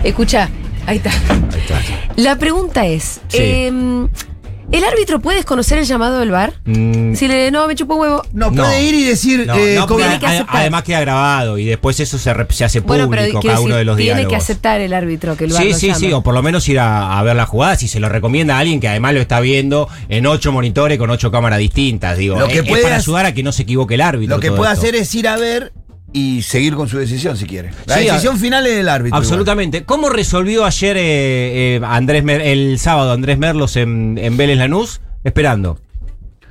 Escucha, 0.05 0.49
ahí 0.87 0.97
está. 0.99 1.11
La 2.17 2.37
pregunta 2.37 2.87
es: 2.87 3.21
Sí. 3.29 3.71
¿El 4.73 4.85
árbitro 4.85 5.21
puede 5.21 5.37
desconocer 5.39 5.79
el 5.79 5.85
llamado 5.85 6.19
del 6.21 6.31
bar? 6.31 6.55
Mm, 6.65 7.15
Si 7.15 7.27
le 7.29 7.50
no, 7.50 7.67
me 7.67 7.75
chupo 7.75 7.95
un 7.95 8.00
huevo. 8.03 8.23
No, 8.33 8.50
No. 8.50 8.62
puede 8.62 8.83
ir 8.83 8.95
y 8.95 9.05
decir. 9.05 9.45
no, 9.47 9.55
eh, 9.57 9.75
no, 9.77 9.87
porque 9.87 10.05
Tiene 10.05 10.19
que 10.21 10.27
a- 10.27 10.31
aceptar. 10.31 10.57
además 10.57 10.83
queda 10.85 11.00
grabado 11.00 11.59
y 11.59 11.65
después 11.65 11.99
eso 12.00 12.19
se, 12.19 12.31
hace 12.31 12.81
Bueno, 12.81 13.07
público 13.07 13.41
pero 13.41 13.41
cada 13.43 13.61
uno 13.61 13.69
decir, 13.69 13.79
de 13.79 13.85
los 13.85 13.97
tiene 13.97 14.12
diálogos. 14.15 14.31
que 14.31 14.37
aceptar 14.37 14.81
el 14.81 14.93
árbitro 14.93 15.37
que 15.37 15.45
el 15.45 15.53
bar 15.53 15.62
Sí, 15.62 15.73
sí, 15.75 15.87
llama. 15.89 15.99
sí, 15.99 16.12
o 16.12 16.23
por 16.23 16.35
lo 16.35 16.43
menos 16.43 16.69
ir 16.69 16.79
a, 16.79 17.19
a 17.19 17.23
ver 17.23 17.37
la 17.37 17.47
jugada 17.47 17.77
si 17.77 17.89
se 17.89 18.00
lo 18.00 18.09
recomienda 18.09 18.57
a 18.57 18.61
alguien 18.61 18.81
que 18.81 18.89
además 18.89 19.15
lo 19.15 19.21
está 19.21 19.41
viendo 19.41 19.89
en 20.09 20.27
ocho 20.27 20.53
monitores 20.53 20.99
con 20.99 21.11
ocho 21.11 21.31
cámaras 21.31 21.59
distintas. 21.59 22.17
Digo, 22.19 22.39
Lo 22.39 22.47
que 22.47 22.55
es, 22.55 22.59
es 22.61 22.69
puede 22.69 22.83
para 22.83 22.97
hacer- 22.97 23.09
ayudar 23.11 23.27
a 23.27 23.35
que 23.35 23.43
no 23.43 23.53
se 23.53 23.62
equivoque 23.62 23.95
el 23.95 24.00
árbitro. 24.00 24.37
Lo 24.37 24.41
que 24.41 24.50
puede 24.53 24.71
esto. 24.73 24.81
hacer 24.83 24.95
es 24.95 25.15
ir 25.15 25.29
a 25.29 25.37
ver 25.37 25.73
y 26.12 26.43
seguir 26.43 26.75
con 26.75 26.88
su 26.88 26.99
decisión 26.99 27.37
si 27.37 27.47
quiere. 27.47 27.71
La 27.87 27.97
Sí, 27.99 28.05
decisión 28.05 28.35
a- 28.37 28.38
final 28.38 28.67
es 28.67 28.76
del 28.76 28.88
árbitro. 28.88 29.17
Absolutamente. 29.17 29.85
¿Cómo 29.85 30.09
resolvió 30.09 30.64
ayer 30.64 30.97
eh, 30.97 31.76
eh, 31.76 31.81
Andrés 31.85 32.25
Mer- 32.25 32.40
el 32.43 32.79
sábado 32.79 33.12
Andrés 33.12 33.38
Merlos 33.38 33.76
en, 33.76 34.19
en 34.21 34.37
Vélez 34.37 34.59
Lanús? 34.59 35.00
Esperando. 35.25 35.79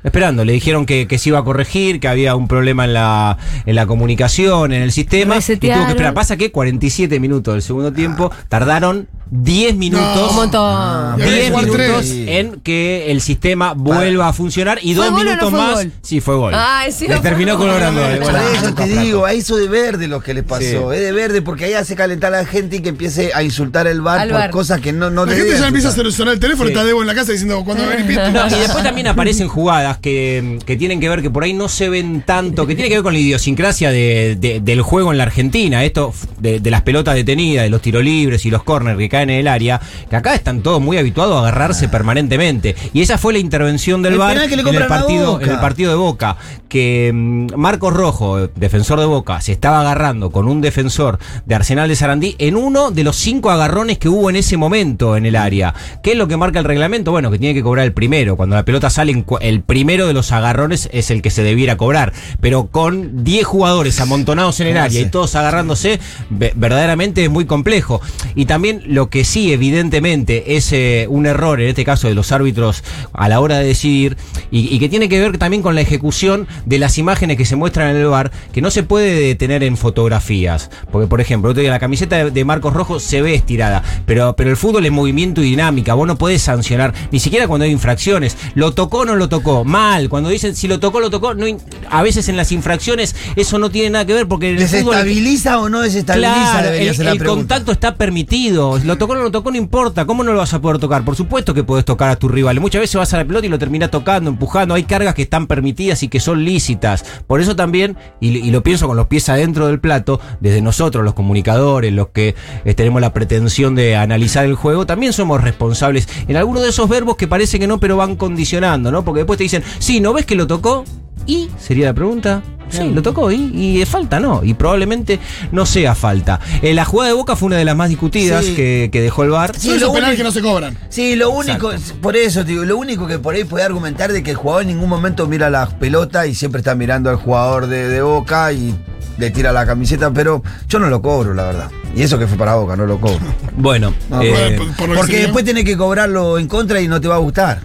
Esperando, 0.01 0.45
le 0.45 0.53
dijeron 0.53 0.85
que, 0.85 1.07
que 1.07 1.17
se 1.17 1.27
iba 1.27 1.39
a 1.39 1.43
corregir, 1.43 1.99
que 1.99 2.07
había 2.07 2.33
un 2.35 2.47
problema 2.47 2.85
en 2.85 2.93
la, 2.93 3.37
en 3.65 3.75
la 3.75 3.85
comunicación, 3.85 4.71
en 4.71 4.81
el 4.81 4.93
sistema. 4.93 5.35
Y 5.35 5.39
Resetearon. 5.39 5.79
tuvo 5.79 5.85
que 5.87 5.91
esperar. 5.91 6.13
Pasa 6.13 6.37
que 6.37 6.51
47 6.53 7.19
minutos 7.19 7.53
del 7.53 7.61
segundo 7.61 7.91
tiempo 7.91 8.31
tardaron 8.47 9.09
10 9.31 9.75
minutos. 9.75 10.29
Un 10.31 10.35
montón. 10.35 10.61
Ah, 10.65 11.15
Y 11.17 11.21
había 11.21 11.33
que 11.33 11.39
10 11.41 11.49
jugar 11.51 11.65
minutos 11.65 12.05
tres. 12.05 12.27
en 12.27 12.61
que 12.61 13.11
el 13.11 13.21
sistema 13.21 13.73
vuelva 13.73 14.27
a 14.29 14.33
funcionar 14.33 14.79
y 14.81 14.95
¿Fue 14.95 15.05
dos 15.05 15.11
no 15.13 15.17
minutos 15.23 15.51
más. 15.51 15.73
gol? 15.75 15.91
Sí, 16.01 16.19
fue 16.19 16.35
gol. 16.35 16.53
Ay, 16.55 16.91
sí, 16.91 17.07
no 17.07 17.21
terminó 17.21 17.57
colorando. 17.57 18.01
Por 18.23 18.35
eso 18.35 18.73
te 18.73 18.87
digo, 18.87 19.25
a 19.25 19.33
eso 19.33 19.55
de 19.57 19.67
verde 19.67 20.07
lo 20.07 20.21
que 20.21 20.33
les 20.33 20.43
pasó. 20.43 20.61
Sí. 20.61 20.75
Es 20.95 20.99
de 21.01 21.11
verde 21.11 21.41
porque 21.41 21.65
ahí 21.65 21.73
hace 21.73 21.95
calentar 21.95 22.33
a 22.33 22.37
la 22.41 22.45
gente 22.45 22.77
y 22.77 22.79
que 22.81 22.89
empiece 22.89 23.31
a 23.33 23.43
insultar 23.43 23.85
el 23.87 24.01
bar 24.01 24.19
Al 24.19 24.29
por 24.29 24.49
cosas 24.49 24.81
que 24.81 24.93
no, 24.93 25.09
no 25.09 25.25
La 25.25 25.33
gente 25.33 25.57
ya 25.59 25.67
empieza 25.67 25.89
a 25.89 25.91
sonar 25.91 26.33
el 26.33 26.39
teléfono, 26.39 26.67
Sí. 26.69 26.73
está 26.73 26.83
Debo 26.83 27.01
en 27.01 27.07
la 27.07 27.13
casa 27.15 27.31
diciendo 27.31 27.63
cuando 27.63 27.83
Pitu. 28.07 28.19
No, 28.33 28.47
y 28.47 28.59
después 28.59 28.83
también 28.83 29.07
aparecen 29.07 29.47
jugadas 29.47 29.97
que, 29.99 30.57
que 30.65 30.75
tienen 30.75 30.99
que 30.99 31.07
ver 31.09 31.21
que 31.21 31.29
por 31.29 31.43
ahí 31.43 31.53
no 31.53 31.67
se 31.69 31.89
ven 31.89 32.23
tanto, 32.25 32.65
que 32.65 32.73
tiene 32.75 32.89
que 32.89 32.95
ver 32.95 33.03
con 33.03 33.13
la 33.13 33.19
idiosincrasia 33.19 33.91
de- 33.91 34.37
de- 34.39 34.59
del 34.59 34.81
juego 34.81 35.11
en 35.11 35.17
la 35.17 35.25
Argentina, 35.25 35.83
esto 35.83 36.13
de, 36.39 36.59
de 36.59 36.71
las 36.71 36.81
pelotas 36.81 37.13
detenidas, 37.15 37.63
de 37.65 37.69
los 37.69 37.81
tiros 37.81 38.03
libres 38.03 38.45
y 38.45 38.49
los 38.49 38.63
corners 38.63 38.97
que 38.97 39.09
caen 39.09 39.18
en 39.21 39.29
el 39.29 39.47
área, 39.47 39.79
que 40.09 40.15
acá 40.15 40.33
están 40.35 40.61
todos 40.61 40.81
muy 40.81 40.97
habituados 40.97 41.35
a 41.35 41.39
agarrarse 41.39 41.87
permanentemente. 41.89 42.75
Y 42.93 43.01
esa 43.01 43.17
fue 43.17 43.33
la 43.33 43.39
intervención 43.39 44.01
del 44.01 44.13
El 44.13 44.19
VAR 44.19 44.37
en 44.37 44.75
el 44.75 44.87
partido, 44.87 45.41
en 45.41 45.49
el 45.49 45.59
partido 45.59 45.91
de 45.91 45.97
Boca, 45.97 46.37
que 46.67 47.11
mm, 47.13 47.55
Marcos 47.55 47.93
Rojo, 47.93 48.47
defensor 48.55 48.99
de 48.99 49.05
Boca, 49.05 49.41
se 49.41 49.51
estaba 49.51 49.81
agarrando 49.81 50.31
con 50.31 50.47
un 50.47 50.61
defensor 50.61 51.19
de 51.45 51.55
Arsenal 51.55 51.87
de 51.89 51.95
Sarandí 51.95 52.35
en 52.39 52.55
uno 52.55 52.91
de 52.91 53.03
los 53.03 53.15
cinco 53.15 53.49
agarrones 53.49 53.97
que 53.97 54.09
hubo 54.09 54.29
en 54.29 54.35
ese 54.35 54.57
momento 54.57 55.15
en 55.17 55.25
el 55.25 55.35
área. 55.35 55.73
¿Qué 56.03 56.11
es 56.11 56.17
lo 56.17 56.27
que 56.27 56.37
marca 56.37 56.59
el 56.59 56.65
reglamento? 56.65 57.11
Bueno, 57.11 57.31
que 57.31 57.39
tiene 57.39 57.53
que 57.53 57.63
cobrar 57.63 57.85
el 57.85 57.93
primero. 57.93 58.35
Cuando 58.37 58.55
la 58.55 58.65
pelota 58.65 58.89
sale, 58.89 59.23
el 59.41 59.61
primero 59.61 60.07
de 60.07 60.13
los 60.13 60.31
agarrones 60.31 60.89
es 60.91 61.11
el 61.11 61.21
que 61.21 61.29
se 61.31 61.43
debiera 61.43 61.77
cobrar. 61.77 62.13
Pero 62.41 62.67
con 62.67 63.23
10 63.23 63.45
jugadores 63.45 63.99
amontonados 63.99 64.59
en 64.59 64.67
el 64.67 64.73
¿Cómo 64.73 64.85
área 64.85 65.01
y 65.01 65.05
todos 65.09 65.35
agarrándose, 65.35 65.99
ve- 66.29 66.53
verdaderamente 66.55 67.23
es 67.23 67.29
muy 67.29 67.45
complejo. 67.45 68.01
Y 68.35 68.45
también 68.45 68.81
lo 68.85 69.08
que 69.09 69.23
sí, 69.23 69.51
evidentemente, 69.51 70.55
es 70.55 70.71
eh, 70.71 71.07
un 71.09 71.25
error, 71.25 71.61
en 71.61 71.69
este 71.69 71.85
caso 71.85 72.07
de 72.07 72.15
los 72.15 72.31
árbitros 72.31 72.83
a 73.13 73.29
la 73.29 73.39
hora 73.39 73.59
de 73.59 73.65
decidir, 73.65 74.17
y, 74.51 74.73
y 74.73 74.79
que 74.79 74.89
tiene 74.89 75.09
que 75.09 75.19
ver 75.19 75.37
también 75.37 75.61
con 75.61 75.75
la 75.75 75.81
ejecución 75.81 76.47
de 76.65 76.79
las 76.79 76.97
imágenes 76.97 77.37
que 77.37 77.45
se 77.45 77.55
muestran 77.55 77.89
en 77.91 78.01
el 78.01 78.07
bar, 78.07 78.31
que 78.51 78.61
no 78.61 78.71
se 78.71 78.83
puede 78.83 79.19
detener 79.19 79.63
en 79.63 79.77
fotografías. 79.77 80.69
Porque, 80.91 81.07
por 81.07 81.21
ejemplo, 81.21 81.51
otro 81.51 81.61
día 81.61 81.71
la 81.71 81.79
camiseta 81.79 82.17
de, 82.17 82.31
de 82.31 82.45
Marcos 82.45 82.73
Rojo 82.73 82.99
se 82.99 83.21
ve 83.21 83.33
estirada, 83.33 83.83
pero, 84.05 84.35
pero 84.35 84.49
el 84.49 84.57
fútbol 84.57 84.85
es 84.85 84.91
movimiento 84.91 85.41
y 85.41 85.49
dinámica, 85.49 85.93
vos 85.93 86.07
no 86.07 86.17
podés 86.17 86.41
sancionar, 86.41 86.93
ni 87.11 87.19
siquiera 87.19 87.47
cuando 87.47 87.65
hay 87.65 87.71
infracciones. 87.71 88.37
¿Lo 88.55 88.73
tocó 88.73 88.99
o 88.99 89.05
no 89.05 89.15
lo 89.15 89.29
tocó? 89.29 89.65
Mal. 89.65 90.09
Cuando 90.09 90.29
dicen 90.29 90.55
si 90.55 90.67
lo 90.67 90.79
tocó, 90.79 90.99
lo 90.99 91.09
tocó, 91.09 91.33
no, 91.33 91.45
a 91.89 92.03
veces 92.03 92.29
en 92.29 92.37
las 92.37 92.51
infracciones 92.51 93.15
eso 93.35 93.59
no 93.59 93.69
tiene 93.71 93.89
nada 93.91 94.05
que 94.05 94.13
ver 94.13 94.27
porque 94.27 94.49
el 94.49 94.59
fútbol... 94.59 94.95
¿Desestabiliza 94.95 95.59
o 95.59 95.69
no 95.69 95.81
desestabiliza? 95.81 96.59
Claro, 96.59 96.69
el, 96.69 96.97
la 97.03 97.11
el 97.11 97.23
contacto 97.23 97.71
está 97.71 97.95
permitido. 97.95 98.77
Lo 98.83 98.97
tocó 98.99 99.13
o 99.13 99.15
no 99.15 99.23
lo 99.23 99.31
tocó, 99.31 99.49
no 99.49 99.57
importa. 99.57 100.05
¿Cómo 100.05 100.23
no 100.23 100.33
lo 100.33 100.37
vas 100.37 100.53
a 100.53 100.61
poder 100.61 100.77
tocar? 100.77 101.03
Por 101.03 101.15
supuesto 101.15 101.55
que 101.55 101.63
puedes 101.63 101.85
tocar 101.85 102.11
a 102.11 102.15
tu 102.15 102.27
rival. 102.27 102.59
Muchas 102.59 102.81
veces 102.81 102.95
vas 102.97 103.11
a 103.15 103.17
la 103.17 103.25
pelota 103.25 103.47
y 103.47 103.49
lo 103.49 103.57
terminas 103.57 103.89
tocando, 103.89 104.29
empujando. 104.29 104.75
Hay 104.75 104.83
cargas 104.83 105.15
que 105.15 105.23
están 105.23 105.47
permitidas 105.47 106.03
y 106.03 106.09
que 106.09 106.19
son 106.19 106.43
lícitas. 106.45 107.03
Por 107.25 107.41
eso 107.41 107.55
también, 107.55 107.97
y, 108.19 108.51
lo 108.51 108.61
pienso 108.61 108.87
con 108.87 108.97
los 108.97 109.07
pies 109.07 109.27
adentro 109.29 109.65
del 109.65 109.79
plato, 109.79 110.19
desde 110.39 110.61
nosotros, 110.61 111.03
los 111.03 111.15
comunicadores, 111.15 111.91
los 111.91 112.09
que 112.09 112.35
eh, 112.65 112.73
tenemos 112.75 113.01
la 113.01 113.13
pretensión 113.13 113.73
de 113.73 113.95
analizar 113.95 114.45
el 114.45 114.55
juego, 114.55 114.85
también 114.85 115.13
somos 115.13 115.41
responsables 115.41 116.07
en 116.27 116.35
algunos 116.35 116.61
de 116.61 116.69
esos 116.69 116.87
verbos 116.87 117.15
que 117.15 117.27
parece 117.27 117.59
que 117.59 117.67
no, 117.67 117.79
pero 117.79 117.97
van 117.97 118.15
condicionando, 118.15 118.91
¿no? 118.91 119.03
Porque 119.03 119.19
después 119.19 119.37
te 119.37 119.43
dicen, 119.43 119.63
sí, 119.79 119.99
¿no 119.99 120.13
ves 120.13 120.25
que 120.25 120.35
lo 120.35 120.45
tocó? 120.45 120.85
¿Y? 121.29 121.49
Sería 121.59 121.85
la 121.87 121.93
pregunta. 121.93 122.41
Sí, 122.71 122.91
lo 122.93 123.01
tocó 123.01 123.31
y, 123.31 123.35
y 123.55 123.81
es 123.81 123.89
falta, 123.89 124.19
no. 124.19 124.41
Y 124.43 124.53
probablemente 124.53 125.19
no 125.51 125.65
sea 125.65 125.95
falta. 125.95 126.39
Eh, 126.61 126.73
la 126.75 126.85
jugada 126.85 127.07
de 127.09 127.15
Boca 127.15 127.35
fue 127.35 127.47
una 127.47 127.57
de 127.57 127.65
las 127.65 127.75
más 127.75 127.89
discutidas 127.89 128.45
Sí. 128.45 128.53
que, 128.55 128.89
que 128.91 129.01
dejó 129.01 129.23
el 129.23 129.31
VAR. 129.31 129.55
Sí, 129.57 129.69
esos 129.69 129.81
lo 129.81 129.93
penales 129.93 130.09
único- 130.09 130.17
que 130.17 130.23
no 130.23 130.31
se 130.31 130.41
cobran. 130.41 130.77
Sí, 130.89 131.15
lo 131.15 131.31
único, 131.31 131.71
por 132.01 132.15
eso 132.15 132.45
te 132.45 132.51
digo, 132.51 132.65
lo 132.65 132.77
único 132.77 133.07
que 133.07 133.17
por 133.17 133.33
ahí 133.33 133.43
puede 133.43 133.63
argumentar 133.65 134.11
de 134.11 134.21
que 134.21 134.31
el 134.31 134.37
jugador 134.37 134.61
en 134.63 134.67
ningún 134.69 134.87
momento 134.87 135.25
mira 135.27 135.49
la 135.49 135.67
pelota 135.67 136.27
y 136.27 136.35
siempre 136.35 136.59
está 136.59 136.75
mirando 136.75 137.09
al 137.09 137.15
jugador 137.15 137.65
de, 137.67 137.87
de 137.89 138.01
Boca 138.03 138.51
y 138.53 138.75
le 139.17 139.31
tira 139.31 139.51
la 139.51 139.65
camiseta, 139.65 140.11
pero 140.13 140.43
yo 140.67 140.77
no 140.79 140.89
lo 140.89 141.01
cobro, 141.01 141.33
la 141.33 141.45
verdad. 141.45 141.71
Y 141.95 142.03
eso 142.03 142.19
que 142.19 142.27
fue 142.27 142.37
para 142.37 142.53
Boca, 142.55 142.75
no 142.75 142.85
lo 142.85 142.99
cobro. 143.01 143.19
Bueno, 143.57 143.93
No, 144.11 144.21
eh, 144.21 144.55
por- 144.57 144.87
por 144.87 144.95
Porque 144.95 145.17
después 145.21 145.43
tenés 145.43 145.63
que 145.65 145.75
cobrarlo 145.75 146.37
en 146.37 146.47
contra 146.47 146.79
y 146.81 146.87
no 146.87 147.01
te 147.01 147.07
va 147.07 147.15
a 147.15 147.19
gustar. 147.19 147.61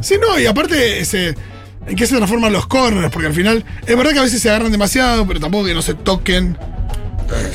Sí, 0.00 0.16
no, 0.20 0.36
y 0.38 0.46
aparte, 0.46 0.98
ese, 1.00 1.34
¿en 1.86 1.96
qué 1.96 2.06
se 2.06 2.16
transforman 2.16 2.52
los 2.52 2.66
corners? 2.66 3.10
Porque 3.10 3.26
al 3.26 3.34
final, 3.34 3.64
es 3.86 3.96
verdad 3.96 4.12
que 4.12 4.18
a 4.18 4.22
veces 4.22 4.40
se 4.40 4.50
agarran 4.50 4.72
demasiado, 4.72 5.26
pero 5.26 5.40
tampoco 5.40 5.66
que 5.66 5.74
no 5.74 5.82
se 5.82 5.94
toquen. 5.94 6.56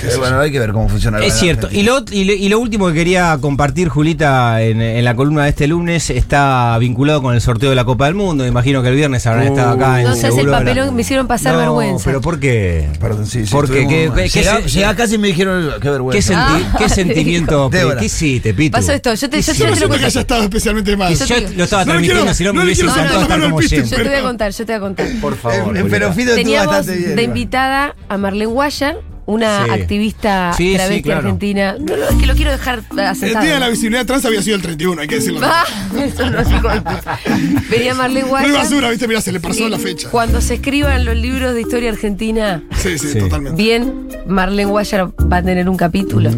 Qué 0.02 0.08
sé 0.10 0.16
Eh, 0.16 0.18
bueno, 0.18 0.40
hay 0.40 0.52
que 0.52 0.60
ver 0.60 0.72
cómo 0.72 0.88
funciona 0.90 1.18
el 1.18 1.24
Es 1.26 1.34
cierto. 1.36 1.68
Y 1.72 1.84
lo, 1.84 2.04
y, 2.12 2.24
lo- 2.26 2.34
y 2.34 2.50
lo 2.50 2.60
último 2.60 2.88
que 2.88 2.94
quería 2.94 3.38
compartir, 3.42 3.90
Julita, 3.90 4.62
en, 4.62 4.82
en 4.82 5.04
la 5.06 5.16
columna 5.16 5.44
de 5.44 5.50
este 5.50 5.68
lunes, 5.68 6.10
está 6.10 6.78
vinculado 6.80 7.22
con 7.22 7.34
el 7.36 7.42
sorteo 7.42 7.70
de 7.70 7.76
la 7.76 7.86
Copa 7.86 8.06
del 8.06 8.16
Mundo. 8.16 8.44
Me 8.44 8.50
imagino 8.50 8.82
que 8.82 8.90
el 8.90 8.96
viernes 8.96 9.26
habrán 9.28 9.48
Uh, 9.48 9.52
estado 9.52 9.72
acá. 9.76 10.02
en 10.02 10.08
No 10.08 10.16
seas 10.16 10.38
el 10.38 10.50
papelón, 10.50 10.88
la- 10.88 10.92
me 10.92 11.02
hicieron 11.02 11.28
pasar 11.28 11.54
No, 11.54 11.60
vergüenza. 11.60 12.06
Pero 12.06 12.22
¿por 12.22 12.40
qué? 12.40 12.88
Perdón, 13.00 13.26
sí, 13.28 13.46
sí. 13.46 13.52
Porque, 13.52 13.88
¿qué- 13.88 14.12
qué 14.16 14.28
Llegá- 14.30 14.62
se- 14.62 14.70
llegá 14.70 14.96
casi 14.96 15.16
y 15.16 15.18
me 15.18 15.28
dijeron, 15.28 15.70
qué 15.76 15.80
¿Qué, 15.82 15.90
vergüenza. 15.90 16.22
senti- 16.34 16.66
Ah, 16.74 16.76
qué 16.78 16.90
sentimiento? 16.90 17.70
Débora. 17.70 18.00
¿Qué 18.00 18.06
hiciste, 18.06 18.54
Pitu? 18.54 18.72
Pasó 18.72 18.92
esto, 18.92 19.14
yo 19.14 19.30
te, 19.30 19.42
yo, 19.42 19.54
¿Qué 19.54 19.60
yo 19.80 19.90
que 19.90 20.06
haya 20.06 20.20
estado 20.22 20.44
especialmente 20.44 20.96
mal. 20.98 21.14
Yo 21.16 21.36
lo 21.56 21.64
estaba 21.64 21.86
transmitiendo, 21.86 22.34
si 22.34 22.44
no 22.44 22.54
me 22.54 22.64
hubiese 22.64 22.86
estar 22.86 23.28
mano 23.30 23.50
como. 23.50 23.62
Yo 23.62 23.70
te 23.84 24.04
voy 24.04 24.14
a 24.14 24.22
contar, 24.22 24.52
yo 24.52 24.66
te 24.66 24.72
voy 24.74 24.78
a 24.78 24.80
contar. 24.80 25.08
Por 25.22 25.36
favor. 25.36 25.78
Eh, 25.78 25.86
pero 25.90 26.12
Fido 26.14 26.30
estuvo 26.32 26.44
Teníamos 26.44 26.68
bastante 26.76 27.00
bien. 27.00 27.16
de 27.16 27.24
invitada 27.24 27.96
a 28.10 28.18
Marlene 28.18 28.46
Guayar, 28.46 28.98
una 29.28 29.66
Sí. 29.66 29.72
activista 29.72 30.54
Sí, 30.56 30.70
sí, 30.72 30.76
travesti 30.76 31.02
claro. 31.04 31.20
argentina. 31.22 31.76
No, 31.80 31.98
no, 31.98 32.04
es 32.10 32.16
que 32.16 32.26
lo 32.28 32.36
quiero 32.36 32.52
dejar 32.52 32.84
El 32.92 33.00
asentado. 33.00 33.44
día 33.46 33.54
de 33.56 33.60
la 33.60 33.70
visibilidad 33.70 34.06
trans 34.06 34.26
había 34.26 34.42
sido 34.42 34.56
el 34.58 34.62
31, 34.62 35.02
hay 35.02 35.08
que 35.08 35.16
decirlo. 35.16 35.40
No 35.40 35.48
Ah, 35.50 35.66
eso 36.06 36.30
no 36.30 36.40
es 36.40 36.48
de. 36.50 37.62
Venía 37.70 37.94
Marlene 37.96 38.22
hay 38.24 38.30
Guaya. 38.30 38.54
basura, 38.54 38.90
viste, 38.90 39.08
mirá, 39.08 39.22
se 39.22 39.32
le 39.32 39.40
pasó 39.40 39.68
la 39.70 39.80
fecha. 39.80 40.10
Cuando 40.10 40.42
se 40.42 40.56
escriban 40.56 41.06
los 41.06 41.16
libros 41.16 41.54
de 41.54 41.62
historia 41.62 41.90
argentina, 41.92 42.62
Sí, 42.78 42.98
sí, 43.00 43.10
Sí. 43.14 43.20
totalmente. 43.20 43.62
bien, 43.62 44.08
Marlene 44.28 44.66
Guayar 44.70 45.08
va 45.32 45.38
a 45.38 45.44
tener 45.44 45.68
un 45.70 45.78
capítulo. 45.78 46.30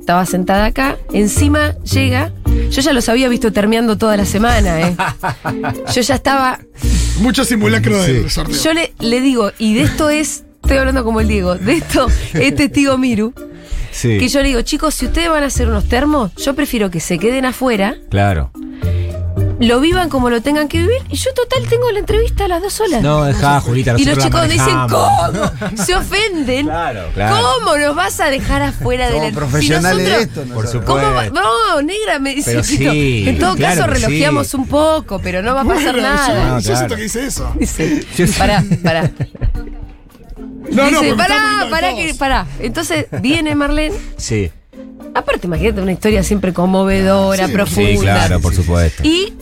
Estaba 0.00 0.24
sentada 0.24 0.66
acá, 0.66 0.96
encima 1.12 1.74
llega. 1.80 2.32
Yo 2.70 2.80
ya 2.80 2.92
los 2.92 3.08
había 3.08 3.28
visto 3.28 3.52
termeando 3.52 3.98
toda 3.98 4.16
la 4.16 4.24
semana, 4.24 4.80
¿eh? 4.80 4.96
Yo 5.94 6.00
ya 6.00 6.14
estaba. 6.14 6.60
Mucho 7.20 7.44
simulacro 7.44 8.00
del 8.02 8.30
sorteo. 8.30 8.56
Yo 8.62 8.72
le, 8.72 8.92
le 9.00 9.20
digo, 9.20 9.50
y 9.58 9.74
de 9.74 9.82
esto 9.82 10.08
es. 10.08 10.44
Estoy 10.66 10.78
hablando 10.78 11.04
como 11.04 11.20
el 11.20 11.28
Diego, 11.28 11.54
de 11.54 11.74
esto 11.76 12.08
es 12.34 12.54
testigo 12.56 12.98
Miru. 12.98 13.32
Sí. 13.92 14.18
Que 14.18 14.28
yo 14.28 14.42
le 14.42 14.48
digo, 14.48 14.62
chicos, 14.62 14.94
si 14.96 15.06
ustedes 15.06 15.30
van 15.30 15.44
a 15.44 15.46
hacer 15.46 15.68
unos 15.68 15.88
termos, 15.88 16.32
yo 16.34 16.54
prefiero 16.54 16.90
que 16.90 16.98
se 16.98 17.18
queden 17.20 17.44
afuera, 17.46 17.94
Claro. 18.10 18.50
lo 19.60 19.80
vivan 19.80 20.08
como 20.10 20.28
lo 20.28 20.42
tengan 20.42 20.66
que 20.68 20.78
vivir, 20.78 20.98
y 21.08 21.16
yo 21.16 21.32
total 21.34 21.66
tengo 21.70 21.90
la 21.92 22.00
entrevista 22.00 22.44
a 22.44 22.48
las 22.48 22.60
dos 22.62 22.72
solas. 22.74 23.00
No, 23.00 23.24
dejá, 23.24 23.60
Julita. 23.60 23.94
y 23.96 24.04
los 24.04 24.16
nosotros 24.18 24.42
chicos 24.48 24.66
dicen. 24.66 24.78
¿cómo? 24.90 25.76
Se 25.84 25.94
ofenden. 25.94 26.66
Claro, 26.66 27.04
claro. 27.14 27.36
¿Cómo 27.60 27.76
nos 27.78 27.94
vas 27.94 28.18
a 28.20 28.26
dejar 28.28 28.60
afuera 28.62 29.06
de 29.06 29.12
Somos 29.12 29.28
la 29.32 29.34
profesionales 29.38 29.98
si 29.98 30.10
de 30.10 30.16
nosotros- 30.18 30.42
esto. 30.42 30.54
Por 30.54 30.64
nosotros. 30.64 30.84
supuesto. 30.84 31.32
¿Cómo 31.32 31.42
va- 31.42 31.76
No, 31.76 31.82
negra, 31.82 32.18
me 32.18 32.34
dice. 32.34 32.62
Sí, 32.64 33.24
en 33.28 33.38
todo 33.38 33.54
claro 33.54 33.80
caso, 33.82 33.94
sí. 33.94 34.02
relojeamos 34.04 34.52
un 34.52 34.66
poco, 34.66 35.20
pero 35.20 35.42
no 35.42 35.54
va 35.54 35.62
a 35.62 35.64
pasar 35.64 35.92
Bueno, 35.92 36.02
nada. 36.02 36.28
Yo, 36.34 36.44
No, 36.50 36.58
yo 36.60 36.76
siento 36.76 36.96
que 36.96 37.04
hice 37.06 37.24
eso. 37.26 37.50
Dice, 37.58 38.04
pará, 38.36 38.62
pará. 38.82 39.10
No, 40.72 40.90
no, 40.90 41.00
Dice, 41.00 41.14
pará, 41.14 41.66
pará, 41.70 41.94
que, 41.94 42.14
pará. 42.14 42.46
Entonces 42.60 43.06
viene 43.22 43.54
Marlene. 43.54 43.94
Sí. 44.16 44.50
Aparte, 45.14 45.46
imagínate 45.46 45.80
una 45.80 45.92
historia 45.92 46.22
siempre 46.22 46.52
conmovedora, 46.52 47.46
Sí, 47.46 47.52
profunda. 47.52 47.90
Sí, 47.90 47.98
claro, 47.98 48.40
por 48.40 48.54
supuesto. 48.54 49.02
Y 49.04 49.32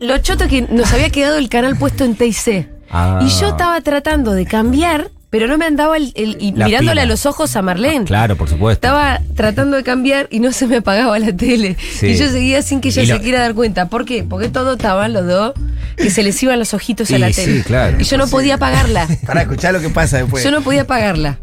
lo 0.00 0.18
choto 0.18 0.44
es 0.44 0.50
que 0.50 0.62
nos 0.62 0.92
había 0.92 1.10
quedado 1.10 1.38
el 1.38 1.48
canal 1.48 1.76
puesto 1.76 2.04
en 2.04 2.16
TIC. 2.16 2.68
Ah. 2.90 3.20
Y 3.22 3.28
yo 3.28 3.48
estaba 3.48 3.80
tratando 3.80 4.32
de 4.32 4.46
cambiar, 4.46 5.10
pero 5.30 5.46
no 5.46 5.58
me 5.58 5.66
andaba 5.66 5.96
el, 5.96 6.12
el- 6.16 6.36
y 6.40 6.52
La 6.52 6.66
mirándole 6.66 6.92
pila. 6.92 7.02
a 7.02 7.06
los 7.06 7.26
ojos 7.26 7.54
a 7.56 7.62
Marlene. 7.62 8.04
Claro, 8.06 8.36
por 8.36 8.48
supuesto. 8.48 8.86
Estaba 8.86 9.20
tratando 9.36 9.76
de 9.76 9.82
cambiar 9.82 10.26
y 10.30 10.40
no 10.40 10.52
se 10.52 10.66
me 10.66 10.76
apagaba 10.78 11.18
la 11.18 11.36
tele. 11.36 11.76
Sí. 11.98 12.06
Y 12.08 12.16
yo 12.16 12.28
seguía 12.28 12.62
sin 12.62 12.80
que 12.80 12.88
ella 12.88 13.04
se 13.16 13.20
quiera 13.22 13.40
dar 13.40 13.54
cuenta. 13.54 13.88
¿Por 13.88 14.04
qué? 14.04 14.24
Porque 14.24 14.48
todos 14.48 14.76
estaban 14.76 15.12
los 15.12 15.26
dos 15.26 15.52
que 15.96 16.10
se 16.10 16.22
les 16.22 16.40
iban 16.42 16.58
los 16.58 16.72
ojitos 16.74 17.10
a 17.10 17.18
la 17.18 17.32
sí, 17.32 17.44
tele. 17.44 17.62
claro. 17.62 18.00
Y 18.00 18.04
yo 18.04 18.16
no 18.16 18.26
podía 18.28 18.54
apagarla. 18.54 19.06
Para 19.26 19.42
escuchar 19.42 19.74
lo 19.74 19.80
que 19.80 19.90
pasa 19.90 20.18
después. 20.18 20.42
Yo 20.44 20.50
no 20.50 20.62
podía 20.62 20.82
apagarla. 20.82 21.38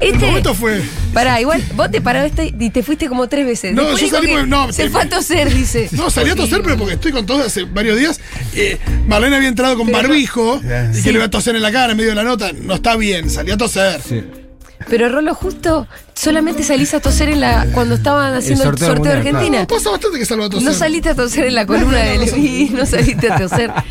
El 0.00 0.14
Este, 0.14 0.26
momento 0.26 0.52
fue. 0.54 0.82
pará, 1.14 1.40
igual 1.40 1.62
vos 1.76 1.88
te 1.90 2.00
paraste 2.00 2.52
y 2.58 2.70
te 2.70 2.82
fuiste 2.82 3.08
como 3.08 3.28
tres 3.28 3.46
veces. 3.46 3.72
No, 3.72 3.82
Después 3.82 4.02
yo 4.02 4.08
salí 4.16 4.32
porque- 4.32 4.46
no, 4.48 4.72
se 4.72 4.84
te- 4.84 4.90
fue 4.90 5.02
a 5.02 5.08
toser, 5.08 5.54
dice. 5.54 5.88
No, 5.92 6.10
salí 6.10 6.30
a 6.30 6.34
toser, 6.34 6.60
pero 6.62 6.76
porque 6.76 6.94
estoy 6.94 7.12
con 7.12 7.24
todos 7.24 7.46
hace 7.46 7.64
varios 7.64 7.98
días. 7.98 8.20
Eh, 8.54 8.78
Marlene 9.06 9.36
había 9.36 9.48
entrado 9.48 9.76
con 9.76 9.92
barbijo 9.92 10.60
y 10.92 10.96
Sí. 10.96 11.02
que 11.04 11.12
le 11.12 11.18
iba 11.18 11.26
a 11.26 11.30
toser 11.30 11.54
en 11.54 11.62
la 11.62 11.70
cara 11.70 11.92
en 11.92 11.96
medio 11.98 12.10
de 12.10 12.16
la 12.16 12.24
nota. 12.24 12.50
No 12.52 12.74
está 12.74 12.96
bien, 12.96 13.30
salí 13.30 13.52
a 13.52 13.56
toser. 13.56 14.00
Pero 14.88 15.08
Rolo, 15.08 15.34
justo 15.36 15.86
solamente 16.14 16.62
salís 16.62 16.92
a 16.94 17.00
toser 17.00 17.28
en 17.30 17.40
la 17.40 17.66
cuando 17.74 17.94
estaban 17.94 18.34
haciendo 18.34 18.64
el 18.70 18.78
sorteo 18.78 19.02
de 19.12 19.18
Argentina. 19.18 19.66
Pasa 19.66 19.90
bastante 19.90 20.18
que 20.18 20.24
salgo 20.26 20.44
a 20.44 20.50
toser. 20.50 20.66
No 20.68 20.74
saliste 20.74 21.08
a 21.10 21.14
toser 21.14 21.46
en 21.46 21.54
la 21.54 21.66
columna 21.66 21.98
de 21.98 22.18
Levi, 22.18 22.70
no 22.70 22.86
saliste 22.86 23.30
a 23.32 23.38
toser. 23.38 23.70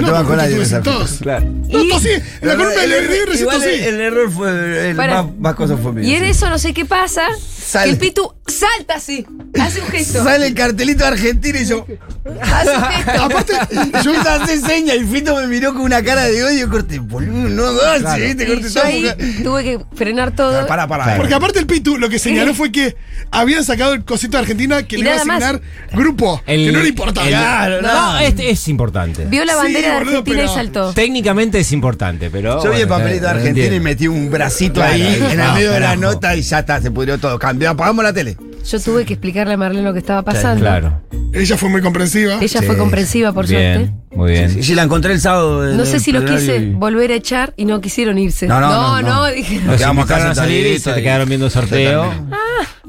No, 0.00 0.06
porque 0.06 0.24
con 0.24 0.36
nadie. 0.36 0.80
tos. 0.82 1.18
Claro. 1.20 1.44
No, 1.68 1.84
tosí. 1.88 2.08
En 2.10 2.48
la 2.48 2.56
columna 2.56 2.80
de 2.80 2.86
Levi 2.86 3.14
recién 3.26 3.40
Igual 3.40 3.56
tosí. 3.58 3.68
el, 3.74 4.00
error 4.00 4.30
fue. 4.30 4.90
El 4.90 4.96
Para. 4.96 5.22
más, 5.22 5.38
más 5.38 5.54
cosas 5.54 5.78
fue 5.82 5.92
mío. 5.92 6.04
Y 6.08 6.14
en 6.14 6.24
sí. 6.24 6.30
eso 6.30 6.48
no 6.48 6.58
sé 6.58 6.72
qué 6.72 6.84
pasa. 6.84 7.22
Sale. 7.66 7.84
Que 7.86 7.90
el 7.92 7.98
Pitu 7.98 8.32
salta 8.46 8.94
así, 8.94 9.24
hace 9.60 9.80
un 9.80 9.86
gesto. 9.88 10.24
Sale 10.24 10.46
el 10.48 10.54
cartelito 10.54 11.04
de 11.04 11.08
Argentina 11.10 11.60
y 11.60 11.66
yo. 11.66 11.86
Hace 12.40 12.70
un 12.76 12.82
gesto. 12.84 13.22
Aparte, 13.22 13.52
Yo 14.04 14.10
empecé 14.14 14.28
a 14.28 14.34
hacer 14.42 14.60
señas 14.60 14.96
y 14.96 15.04
Fito 15.04 15.36
me 15.36 15.46
miró 15.46 15.72
con 15.72 15.82
una 15.82 16.02
cara 16.02 16.24
de 16.24 16.42
odio. 16.42 16.68
Corte, 16.70 16.98
boludo, 16.98 17.48
no 17.48 17.72
das, 17.72 18.00
Claro. 18.00 18.24
acá. 18.24 19.16
tuve 19.42 19.62
que 19.64 19.80
frenar 19.94 20.34
todo. 20.34 20.66
Pará, 20.66 20.86
pará. 20.86 21.16
porque 21.16 21.34
aparte 21.34 21.58
el 21.58 21.66
Pitu 21.70 21.96
lo 21.98 22.08
que 22.08 22.18
señaló 22.18 22.54
fue 22.60 22.72
que 22.72 22.96
habían 23.30 23.64
sacado 23.64 23.92
el 23.94 24.04
cosito 24.04 24.36
de 24.36 24.42
Argentina 24.42 24.82
que 24.82 24.96
Y 24.96 25.02
le 25.02 25.10
iba 25.10 25.20
a 25.20 25.24
nada 25.24 25.26
más. 25.26 25.42
asignar 25.42 25.62
grupo, 25.92 26.42
que 26.44 26.72
no 26.72 26.80
le 26.80 26.88
importaba. 26.88 27.26
Claro, 27.26 27.82
No, 27.82 28.18
este 28.18 28.50
es 28.50 28.68
importante. 28.68 29.24
Vio 29.26 29.44
la 29.44 29.52
Sí, 29.54 29.58
bandera 29.58 29.88
de 29.88 29.94
boludo, 29.94 30.18
Argentina 30.18 30.36
pero- 30.40 30.50
y 30.50 30.54
saltó. 30.54 30.92
Técnicamente 30.92 31.60
es 31.60 31.72
importante, 31.72 32.30
pero. 32.30 32.62
Yo 32.62 32.70
vi 32.72 32.80
el 32.80 32.86
bueno, 32.86 33.02
papelito 33.04 33.24
de 33.24 33.30
Argentina 33.30 33.58
y 33.58 33.66
entiendo. 33.76 33.84
metí 33.84 34.08
un 34.08 34.30
bracito 34.30 34.74
Claro, 34.74 34.92
ahí 34.94 35.02
ahí, 35.02 35.14
en 35.16 35.30
el 35.30 35.36
no, 35.38 35.54
medio 35.54 35.72
de 35.72 35.80
la 35.80 35.86
carajo. 35.86 36.02
nota 36.02 36.36
y 36.36 36.42
ya 36.42 36.58
está, 36.60 36.80
se 36.82 36.90
pudrió 36.90 37.18
todo. 37.18 37.38
Cambió, 37.38 37.70
apagamos 37.70 38.02
la 38.04 38.12
tele. 38.12 38.36
Yo 38.68 38.78
tuve 38.80 39.04
que 39.06 39.14
explicarle 39.14 39.54
a 39.54 39.56
Marlene 39.56 39.84
lo 39.86 39.92
que 39.92 40.00
estaba 40.00 40.22
pasando. 40.22 40.60
Claro. 40.60 41.00
Ella 41.32 41.56
fue 41.56 41.68
muy 41.70 41.80
comprensiva. 41.80 42.34
Ella 42.40 42.60
Sí. 42.60 42.66
fue 42.66 42.76
comprensiva, 42.76 43.32
por 43.32 43.46
suerte. 43.46 43.90
Muy 44.12 44.32
bien. 44.32 44.50
Sí, 44.50 44.62
sí, 44.62 44.74
la 44.74 44.82
encontré 44.82 45.12
el 45.12 45.20
sábado. 45.20 45.68
en 45.70 45.76
No 45.76 45.84
sé 45.84 46.00
si 46.00 46.10
los 46.12 46.24
quise 46.24 46.56
y- 46.56 46.70
volver 46.72 47.12
a 47.12 47.14
echar 47.14 47.52
y 47.56 47.64
no 47.64 47.80
quisieron 47.80 48.18
irse. 48.18 48.46
No, 48.46 48.60
no, 48.60 49.00
no, 49.00 49.02
no. 49.02 49.26
dije. 49.30 49.60
Nos 49.60 49.76
Quedamos 49.76 50.04
acá 50.04 50.14
invitaron 50.14 50.32
a 50.32 50.34
salir 50.34 50.66
y 50.66 50.78
se 50.78 50.92
te 50.92 51.02
quedaron 51.02 51.28
viendo 51.28 51.46
el 51.46 51.52
sorteo. 51.52 52.02
Terminó. 52.10 52.36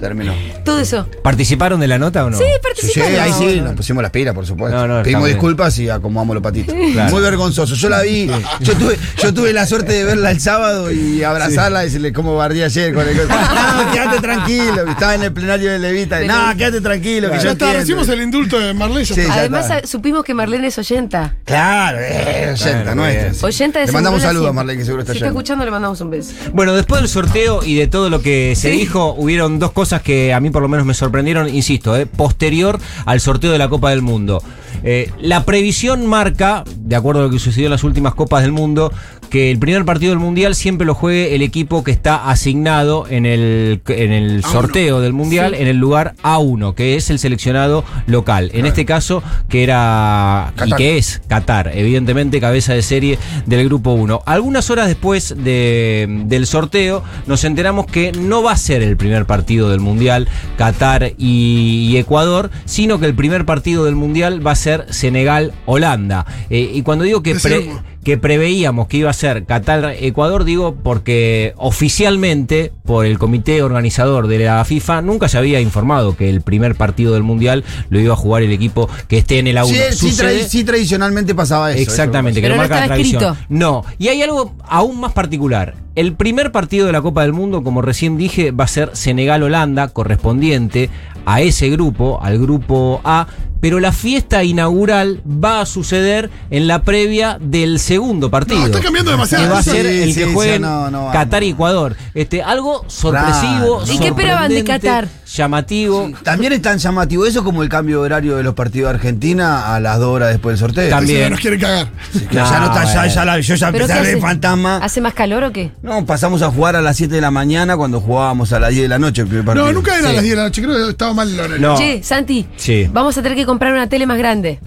Terminó. 0.02 0.34
Todo 0.66 0.80
eso. 0.80 1.08
¿Participaron 1.24 1.80
de 1.80 1.88
la 1.88 1.98
nota 1.98 2.26
o 2.26 2.30
no? 2.30 2.38
Sí, 2.38 2.44
Sí, 2.44 2.50
participaron. 2.62 3.20
ahí 3.22 3.32
sí, 3.38 3.62
nos 3.62 3.74
pusimos 3.76 4.02
las 4.02 4.12
pilas, 4.12 4.34
por 4.36 4.46
supuesto. 4.46 4.76
No, 4.78 4.88
no, 4.98 5.04
Pedimos 5.04 5.26
bien. 5.26 5.36
disculpas 5.38 5.78
y 5.80 5.90
acomodamos 5.90 6.34
los 6.34 6.44
patitos. 6.44 6.76
Claro. 6.94 7.12
Muy 7.12 7.22
vergonzoso. 7.22 7.76
Yo 7.76 7.88
la 7.88 8.02
vi, 8.02 8.30
yo 8.62 8.74
tuve, 8.76 8.98
yo 9.22 9.34
tuve 9.34 9.54
la 9.54 9.66
suerte 9.68 9.94
de 9.94 10.04
verla 10.04 10.32
el 10.32 10.40
sábado 10.42 10.92
y 10.92 11.24
abrazarla 11.24 11.84
y 11.84 11.86
decirle 11.86 12.12
cómo 12.14 12.36
bardí 12.36 12.62
ayer 12.64 12.94
con 12.94 13.08
el 13.08 13.16
No, 13.28 13.92
quédate 13.94 14.20
tranquilo. 14.20 14.88
Estaba 14.90 15.16
en 15.16 15.24
el 15.24 15.32
plenario 15.34 15.72
de 15.72 15.80
Levita. 15.80 16.18
De 16.20 16.26
No, 16.28 16.56
quédate 16.58 16.82
tranquilo, 16.82 17.30
que 17.32 17.40
ya 17.40 17.52
está, 17.52 17.74
recibimos 17.74 18.10
el 18.10 18.22
indulto 18.24 18.60
de 18.60 18.74
Marlene. 18.74 19.06
Sí, 19.06 19.22
Además, 19.30 19.70
está. 19.70 19.88
supimos 19.88 20.24
que 20.24 20.34
Marlene 20.34 20.68
es 20.68 20.78
oyenta. 20.80 21.36
Claro, 21.46 22.00
eh, 22.02 22.50
oyenta 22.54 22.94
bien. 22.96 23.36
sí. 23.36 23.46
Oyenta 23.46 23.80
de 23.80 23.86
Le 23.86 23.92
mandamos 23.92 24.22
saludos 24.24 24.50
a. 24.50 24.54
Marlene, 24.54 24.80
que 24.80 24.86
seguro 24.86 25.02
está 25.04 25.14
Si 25.14 25.18
está 25.20 25.28
escuchando, 25.28 25.64
le 25.64 25.70
mandamos 25.72 26.02
un 26.02 26.10
beso. 26.10 26.34
Bueno, 26.54 26.74
después 26.74 27.02
del 27.02 27.10
sorteo 27.10 27.62
y 27.64 27.76
de 27.76 27.88
todo 27.88 28.10
lo 28.10 28.22
que 28.22 28.54
se 28.56 28.72
Sí. 28.72 28.78
dijo, 28.78 29.14
hubieron 29.18 29.60
dos 29.60 29.72
cosas 29.74 29.90
que 29.99 30.34
a 30.34 30.39
mí 30.39 30.49
por 30.49 30.62
lo 30.62 30.69
menos 30.69 30.86
me 30.86 30.93
sorprendieron, 30.93 31.54
insisto, 31.54 31.95
eh, 31.95 32.06
posterior 32.06 32.80
al 33.06 33.19
sorteo 33.19 33.51
de 33.51 33.58
la 33.58 33.69
Copa 33.69 33.89
del 33.89 34.01
Mundo. 34.01 34.41
Eh, 34.84 35.12
la 35.19 35.43
previsión 35.43 36.08
marca, 36.08 36.63
de 36.77 36.95
acuerdo 36.95 37.21
a 37.21 37.23
lo 37.25 37.30
que 37.30 37.39
sucedió 37.39 37.67
en 37.67 37.71
las 37.71 37.84
últimas 37.84 38.15
Copas 38.15 38.43
del 38.43 38.51
Mundo, 38.51 38.91
que 39.32 39.50
el 39.50 39.58
primer 39.60 39.86
partido 39.86 40.12
del 40.12 40.20
Mundial 40.20 40.54
siempre 40.54 40.86
lo 40.86 40.94
juegue 40.94 41.34
el 41.34 41.41
equipo 41.41 41.84
que 41.84 41.89
está 41.91 42.30
asignado 42.30 43.06
en 43.10 43.26
el, 43.26 43.82
en 43.88 44.12
el 44.12 44.44
A1. 44.44 44.52
sorteo 44.52 45.00
del 45.02 45.13
Mundial 45.13 45.54
Sí. 45.56 45.62
en 45.63 45.67
el 45.70 45.78
lugar 45.78 46.13
A1, 46.22 46.76
que 46.76 46.96
es 46.98 47.10
el 47.10 47.17
seleccionado 47.17 47.84
local. 48.08 48.52
En 48.54 48.65
este 48.65 48.86
caso, 48.86 49.24
que 49.50 49.63
era 49.63 50.54
y 50.65 50.74
que 50.74 50.98
es 50.98 51.22
Qatar, 51.28 51.72
evidentemente 51.74 52.39
cabeza 52.41 52.74
de 52.74 52.82
serie 52.82 53.17
del 53.46 53.65
grupo 53.65 53.94
1. 53.94 54.22
Algunas 54.26 54.70
horas 54.70 54.88
después 54.88 55.34
de- 55.38 56.24
del 56.26 56.46
sorteo 56.46 57.02
nos 57.26 57.44
enteramos 57.46 57.86
que 57.86 58.12
no 58.12 58.44
va 58.44 58.52
a 58.52 58.58
ser 58.58 58.84
el 58.84 58.98
primer 58.98 59.26
partido 59.26 59.70
del 59.70 59.80
Mundial 59.80 60.28
Qatar 60.58 61.13
y, 61.17 61.88
y 61.89 61.98
Ecuador, 61.98 62.52
sino 62.65 63.00
que 63.00 63.06
el 63.06 63.15
primer 63.15 63.46
partido 63.46 63.86
del 63.86 63.96
Mundial 63.96 64.46
va 64.46 64.52
a 64.52 64.56
ser 64.56 64.88
Senegal-Holanda. 64.89 66.26
Eh, 66.50 66.72
y 66.74 66.82
cuando 66.82 67.06
digo 67.06 67.24
que, 67.24 67.36
pre-. 67.36 67.72
Que 68.04 68.18
preveíamos 68.18 68.88
que 68.88 68.98
iba 68.98 69.10
a 69.10 69.14
ser 69.14 69.46
Qatar-Ecuador, 69.46 70.44
digo 70.44 70.76
porque 70.82 71.54
oficialmente 71.58 72.72
por 72.84 73.06
el 73.06 73.20
comité 73.20 73.62
organizador 73.62 74.28
de 74.28 74.40
la 74.40 74.64
FIFA 74.66 75.02
nunca 75.02 75.28
se 75.30 75.38
había 75.38 75.62
informado 75.62 76.16
que 76.18 76.30
el 76.30 76.42
primer 76.42 76.76
partido 76.76 77.14
del 77.14 77.24
Mundial 77.24 77.64
lo 77.90 78.00
iba 78.00 78.14
a 78.14 78.18
jugar 78.18 78.42
el 78.44 78.52
equipo 78.52 78.90
que 79.08 79.20
esté 79.20 79.40
en 79.40 79.48
el 79.48 79.58
A1. 79.58 79.66
Sí, 79.68 79.76
sí, 79.92 80.10
Sucede- 80.10 80.42
tra- 80.42 80.48
sí, 80.48 80.64
tradicionalmente 80.64 81.36
pasaba 81.36 81.72
eso. 81.72 81.82
Exactamente, 81.82 82.42
que 82.42 82.46
Pero 82.48 82.56
lo 82.56 82.64
no 82.64 82.68
marca 82.70 82.80
la 82.82 82.88
tradición. 82.94 83.22
escrito. 83.24 83.46
No, 83.50 83.84
y 84.00 84.08
hay 84.08 84.22
algo 84.24 84.56
aún 84.68 85.00
más 85.00 85.14
particular. 85.14 85.76
El 85.94 86.14
primer 86.14 86.52
partido 86.54 86.86
de 86.86 86.94
la 86.94 87.02
Copa 87.02 87.22
del 87.24 87.34
Mundo, 87.34 87.64
como 87.64 87.82
recién 87.82 88.18
dije, 88.18 88.52
va 88.52 88.64
a 88.64 88.68
ser 88.68 88.92
Senegal-Holanda, 88.94 89.90
correspondiente 89.90 90.90
a 91.25 91.41
ese 91.41 91.69
grupo, 91.69 92.19
al 92.21 92.38
grupo 92.39 93.01
A, 93.03 93.27
pero 93.62 93.79
la 93.79 93.91
fiesta 93.91 94.43
inaugural 94.43 95.21
va 95.25 95.62
a 95.62 95.65
suceder 95.65 96.31
en 96.49 96.67
la 96.67 96.81
previa 96.81 97.38
del 97.39 97.79
segundo 97.79 98.31
partido. 98.31 98.60
No, 98.60 98.65
está 98.65 98.81
cambiando 98.81 99.12
demasiado. 99.12 99.45
Que 99.45 99.49
va 99.51 99.60
a 99.60 99.63
ser 99.63 99.86
Sí, 99.86 100.01
el 100.01 100.13
sí, 100.13 100.19
que 100.19 100.25
sí, 100.25 100.34
jueguen 100.34 100.63
no, 100.63 100.89
no, 100.89 100.97
vamos. 100.99 101.13
Qatar 101.13 101.43
y 101.43 101.49
Ecuador. 101.49 101.95
Este, 102.15 102.41
algo 102.41 102.84
sorpresivo. 102.88 103.79
Claro. 103.79 103.93
¿Y 103.93 103.99
qué 103.99 104.07
esperaban 104.07 104.49
de 104.49 104.63
Qatar? 104.63 105.07
Llamativo. 105.36 106.12
También 106.24 106.54
es 106.54 106.62
tan 106.62 106.78
llamativo 106.78 107.26
eso 107.26 107.44
como 107.44 107.63
el 107.63 107.70
cambio 107.70 108.00
de 108.00 108.06
horario 108.06 108.38
de 108.38 108.44
los 108.44 108.54
partidos 108.54 108.89
de 108.89 108.96
Argentina 108.96 109.74
a 109.76 109.80
las 109.80 109.98
dos 110.00 110.10
horas 110.10 110.30
después 110.30 110.54
del 110.54 110.67
sorteo. 110.67 110.89
También. 110.89 111.30
Nos 111.32 111.39
quiere 111.39 111.58
cagar. 111.58 111.88
Que 112.30 112.36
ya 112.36 112.60
no 112.60 112.65
está, 112.65 113.08
ya, 113.08 113.26
la- 113.26 113.39
yo 113.39 113.56
ya 113.56 113.72
¿Pero 113.72 113.86
empecé 113.86 114.00
a 114.00 114.04
ver 114.04 114.20
fantasma. 114.20 114.78
¿Hace 114.78 115.00
más 115.02 115.13
calor 115.13 115.44
o 115.46 115.52
qué? 115.52 115.72
No, 115.82 116.06
pasamos 116.06 116.41
a 116.41 116.52
jugar 116.52 116.76
a 116.76 116.82
las 116.82 116.98
7 116.98 117.15
de 117.15 117.22
la 117.22 117.32
mañana 117.32 117.78
cuando 117.78 118.02
jugábamos 118.02 118.52
a 118.54 118.60
las 118.60 118.72
10 118.72 118.84
de 118.84 118.88
la 118.89 119.00
noche 119.00 119.22
el 119.22 119.28
primer 119.28 119.46
partido. 119.46 119.65
No, 119.67 119.74
nunca 119.74 119.98
era 119.98 120.10
a 120.10 120.13
las 120.13 120.22
10 120.24 120.36
de 120.36 120.38
la 120.38 120.44
noche, 120.44 120.62
creo 120.62 120.76
que 120.86 120.91
estaba 120.91 121.13
mal 121.13 121.30
el 121.32 121.39
horario. 121.39 121.60
No. 121.67 121.78
Che, 121.78 122.04
Santi, 122.04 122.46
Sí. 122.58 122.89
vamos 122.91 123.17
a 123.17 123.22
tener 123.22 123.38
que 123.38 123.46
comprar 123.46 123.72
una 123.72 123.88
tele 123.88 124.06
más 124.06 124.17
grande. 124.17 124.60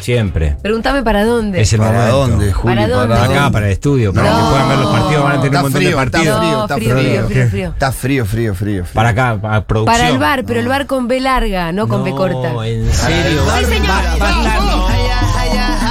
Siempre. 0.00 0.56
Pregúntame 0.62 1.02
para 1.02 1.24
dónde. 1.24 1.60
Es 1.60 1.72
el 1.72 1.78
¿Para 1.80 1.92
momento. 1.92 2.16
dónde, 2.16 2.52
Juli? 2.52 2.74
¿Para 2.74 2.88
dónde? 2.88 3.14
Acá, 3.16 3.50
para 3.50 3.66
el 3.66 3.72
estudio, 3.72 4.12
para 4.14 4.30
No. 4.30 4.36
que 4.38 4.50
puedan 4.50 4.68
ver 4.68 4.78
los 4.78 4.90
partidos, 4.92 5.22
van 5.24 5.32
a 5.32 5.34
tener 5.40 5.46
Está 5.46 5.58
un 5.58 5.62
montón 5.64 5.80
frío, 5.80 5.90
de 5.98 6.04
está 6.04 6.10
partidos. 6.10 6.38
frío, 6.38 6.50
No, 6.50 6.62
está 6.62 6.74
frío, 6.76 6.90
frío. 6.90 7.00
frío, 7.00 7.26
frío, 7.28 7.48
frío. 7.50 7.68
Está 7.70 7.92
frío, 7.92 8.24
frío, 8.26 8.54
frío. 8.54 8.84
Para 8.94 9.08
acá, 9.10 9.38
para 9.40 9.60
producción. 9.64 9.96
Para 9.96 10.08
el 10.10 10.18
bar, 10.18 10.44
pero 10.46 10.60
el 10.60 10.68
bar 10.68 10.86
con 10.86 11.06
B 11.08 11.20
larga, 11.20 11.72
no 11.72 11.86
con 11.88 12.02
B 12.04 12.10
corta. 12.12 12.50
No, 12.52 12.64
en 12.64 12.90
serio. 12.92 13.42
Sí, 13.58 13.64
señor. 13.66 13.86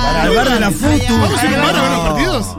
Para 0.10 0.24
el 0.28 0.36
bar 0.36 0.50
de 0.50 0.60
la 0.60 0.72
Futu. 0.72 0.90
¿Vamos 1.22 1.40
a 1.44 1.46
ir 1.46 1.56
a 1.56 1.60
un 1.60 1.66
bar 1.66 1.76
a 1.76 1.82
ver 1.82 1.92
los 1.92 2.00
partidos? 2.02 2.58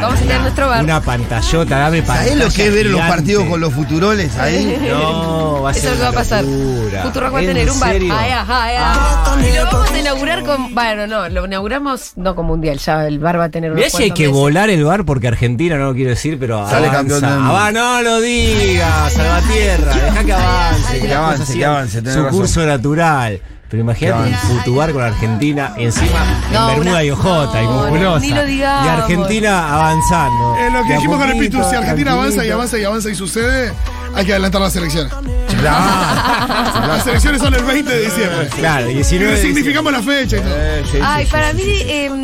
Vamos 0.00 0.14
a 0.18 0.22
tener 0.22 0.40
nuestro 0.40 0.68
bar. 0.68 0.84
Una 0.84 1.00
pantallota, 1.00 1.78
dame 1.78 2.02
pantalla. 2.02 2.28
¿Sabés 2.28 2.44
lo 2.44 2.50
que 2.52 2.66
es 2.66 2.74
ver 2.74 2.86
los 2.86 2.94
gigante. 2.94 3.16
partidos 3.16 3.44
con 3.46 3.60
los 3.60 3.72
futuroles 3.74 4.36
ahí? 4.38 4.78
No, 4.94 5.62
va 5.62 5.70
a 5.70 5.72
Eso 5.72 5.80
ser 5.82 5.92
es 5.92 5.98
lo 5.98 5.98
que 5.98 6.02
va 6.02 6.06
a 6.06 6.10
una 6.10 6.18
pasar. 6.20 6.44
locura. 6.44 7.02
Futuro 7.02 7.32
va 7.32 7.38
a 7.38 7.42
¿En 7.42 7.46
tener 7.48 7.70
un 7.70 7.80
bar. 7.80 7.92
serio? 7.92 8.14
Ay, 8.18 8.30
ajá, 8.32 8.62
ay, 8.64 8.76
ajá. 8.76 9.36
Y 9.50 9.54
lo 9.56 9.64
vamos 9.64 9.90
a 9.90 9.98
inaugurar 9.98 10.42
con. 10.44 10.74
Bueno, 10.74 11.06
no, 11.06 11.28
lo 11.28 11.46
inauguramos 11.46 12.12
no 12.16 12.34
con 12.34 12.46
mundial, 12.46 12.78
ya 12.78 13.06
el 13.06 13.18
bar 13.18 13.38
va 13.38 13.44
a 13.44 13.48
tener 13.50 13.70
unos 13.72 13.78
Mirá 13.84 13.90
si 13.90 14.02
hay 14.04 14.10
que 14.10 14.24
meses. 14.28 14.34
volar 14.36 14.70
el 14.70 14.84
bar 14.84 15.04
porque 15.04 15.28
Argentina 15.28 15.76
no 15.76 15.86
lo 15.86 15.94
quiero 15.94 16.10
decir, 16.10 16.38
pero 16.38 16.58
Sale 16.68 16.88
avanza. 16.88 16.96
campeón 16.96 17.20
del 17.20 17.30
mundo. 17.40 17.56
Ah, 17.56 17.70
no 17.72 18.02
lo 18.02 18.20
digas, 18.20 19.12
Salvatierra, 19.12 19.94
deja 19.94 20.24
que 20.24 20.32
avance. 20.32 21.00
Que 21.00 21.14
avance, 21.14 21.54
que 21.58 21.64
avance, 21.64 21.98
tenés 22.02 22.14
Su 22.14 22.22
razón. 22.24 22.38
curso 22.38 22.66
natural. 22.66 23.40
Pero 23.74 23.82
imagínate 23.82 24.36
futubar 24.46 24.92
con 24.92 25.02
Argentina 25.02 25.72
encima 25.76 26.20
No, 26.52 26.68
en 26.70 26.76
Bermuda 26.76 26.90
una- 26.92 27.04
y 27.04 27.10
Ojota 27.10 27.60
y 27.62 27.66
no, 27.66 27.72
musculosa. 27.72 28.18
ni 28.20 28.30
lo 28.30 28.44
digamos. 28.46 28.86
Y 28.86 28.88
Argentina 28.88 29.74
avanzando. 29.74 30.56
Eh, 30.60 30.70
lo 30.70 30.82
que 30.84 30.92
dijimos 30.94 31.18
con 31.18 31.30
el 31.30 31.38
Pitu, 31.38 31.64
si 31.68 31.74
Argentina 31.74 32.12
avanza 32.12 32.44
y 32.44 32.50
avanza 32.50 32.78
y 32.78 32.84
avanza 32.84 33.10
y 33.10 33.14
sucede, 33.16 33.72
hay 34.14 34.24
que 34.24 34.32
adelantar 34.32 34.60
las 34.62 34.76
elecciones. 34.76 35.12
Claro. 35.60 36.86
Las 36.88 37.06
elecciones 37.06 37.40
son 37.42 37.54
el 37.54 37.64
20 37.64 37.90
de 37.90 38.00
diciembre. 38.04 38.48
Claro, 38.56 38.90
Y 38.90 38.94
19 38.94 39.32
de 39.34 39.42
significamos 39.42 39.92
la 39.92 40.02
fecha 40.02 40.36
y 40.36 40.40
todo. 40.40 40.54
Ay, 41.04 41.26
para 41.26 41.52
mí 41.52 41.62
em, 41.88 42.22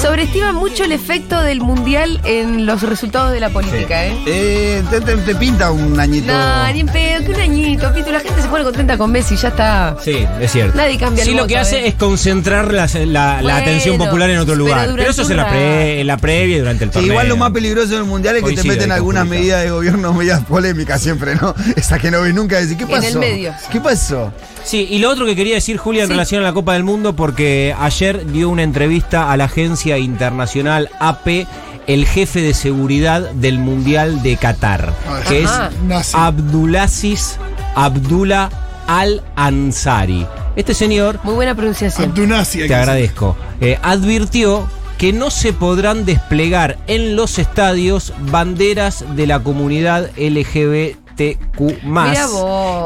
sobreestima 0.00 0.52
mucho 0.52 0.84
el 0.84 0.92
efecto 0.92 1.40
del 1.42 1.60
mundial 1.60 2.20
en 2.24 2.66
los 2.66 2.82
resultados 2.82 3.32
de 3.32 3.40
la 3.40 3.50
política, 3.50 4.06
¿eh? 4.06 4.16
Eh, 4.26 4.82
te, 4.90 5.00
te- 5.00 5.16
te 5.16 5.34
pinta 5.34 5.70
un 5.70 5.98
añito. 5.98 6.32
No, 6.32 6.72
ni 6.72 6.80
en 6.80 6.86
pedo, 6.86 7.24
que 7.24 7.30
un 7.32 7.40
añito, 7.40 7.92
Pitu, 7.92 8.10
la 8.12 8.20
gente 8.20 8.40
se 8.42 8.48
pone 8.48 8.64
contenta 8.64 8.96
con 8.96 9.10
Messi, 9.10 9.36
ya 9.36 9.48
está. 9.48 9.96
Sí, 10.02 10.24
es 10.40 10.52
cierto. 10.52 10.76
Nadie 10.76 10.98
cambia 10.98 11.22
el 11.22 11.28
Sí, 11.28 11.34
lo 11.34 11.42
voto, 11.42 11.48
que 11.48 11.58
hace 11.58 11.78
¿eh? 11.84 11.88
es 11.88 11.94
concentrar 11.94 12.72
la, 12.72 12.86
la- 12.86 13.06
la 13.06 13.42
Bueno, 13.42 13.58
atención 13.58 13.98
popular 13.98 14.30
en 14.30 14.38
otro 14.38 14.54
lugar. 14.54 14.88
Pero, 14.94 15.10
eso 15.10 15.22
es 15.22 15.30
en 15.30 15.36
la, 15.36 15.48
pre- 15.48 16.00
en 16.00 16.06
la 16.06 16.16
previa 16.16 16.56
y 16.56 16.58
durante 16.60 16.84
el 16.84 16.90
Sí, 16.90 16.94
torneo. 16.94 17.12
igual 17.12 17.28
lo 17.28 17.36
más 17.36 17.50
peligroso 17.50 17.94
del 17.94 18.04
mundial 18.04 18.36
es 18.36 18.44
que 18.44 18.54
te 18.54 18.64
meten 18.64 18.92
algunas 18.92 19.26
medidas 19.26 19.62
de 19.64 19.70
gobierno, 19.70 20.12
medidas 20.12 20.44
polémicas 20.44 21.02
siempre, 21.02 21.34
¿no? 21.34 21.54
Esa 21.76 21.98
que 21.98 22.10
no 22.10 22.20
ves 22.22 22.34
nunca 22.34 22.58
decir, 22.60 22.76
¿qué 22.76 22.84
En 22.84 22.90
pasó? 22.90 23.08
el 23.08 23.18
medio. 23.18 23.52
¿Qué 23.70 23.80
pasó? 23.80 24.32
Sí, 24.64 24.86
y 24.90 24.98
lo 24.98 25.08
otro 25.10 25.24
que 25.24 25.34
quería 25.34 25.54
decir, 25.54 25.78
Julia, 25.78 26.02
en 26.02 26.08
Sí. 26.08 26.12
relación 26.12 26.42
a 26.42 26.44
la 26.44 26.52
Copa 26.52 26.74
del 26.74 26.84
Mundo, 26.84 27.16
porque 27.16 27.74
ayer 27.78 28.26
dio 28.30 28.50
una 28.50 28.62
entrevista 28.62 29.30
a 29.32 29.36
la 29.38 29.44
agencia 29.44 29.87
internacional 29.96 30.90
AP 31.00 31.46
el 31.86 32.04
jefe 32.04 32.42
de 32.42 32.52
seguridad 32.52 33.30
del 33.30 33.58
Mundial 33.58 34.22
de 34.22 34.36
Qatar, 34.36 34.92
que 35.26 35.44
Ajá. 35.44 35.70
es. 35.98 36.14
Abdulaziz 36.14 37.38
Abdullah 37.74 38.50
Al-Ansari. 38.86 40.26
Este 40.54 40.74
señor 40.74 41.18
Muy 41.22 41.34
buena 41.34 41.54
pronunciación. 41.54 42.10
Abdunazi. 42.10 42.58
te 42.58 42.66
que 42.66 42.74
agradezco. 42.74 43.36
Eh, 43.60 43.78
advirtió 43.82 44.68
que 44.98 45.12
no 45.12 45.30
se 45.30 45.52
podrán 45.52 46.04
desplegar 46.04 46.76
en 46.88 47.14
los 47.14 47.38
estadios 47.38 48.12
banderas 48.30 49.04
de 49.14 49.26
la 49.28 49.38
comunidad 49.40 50.10
LGBTQ 50.18 50.98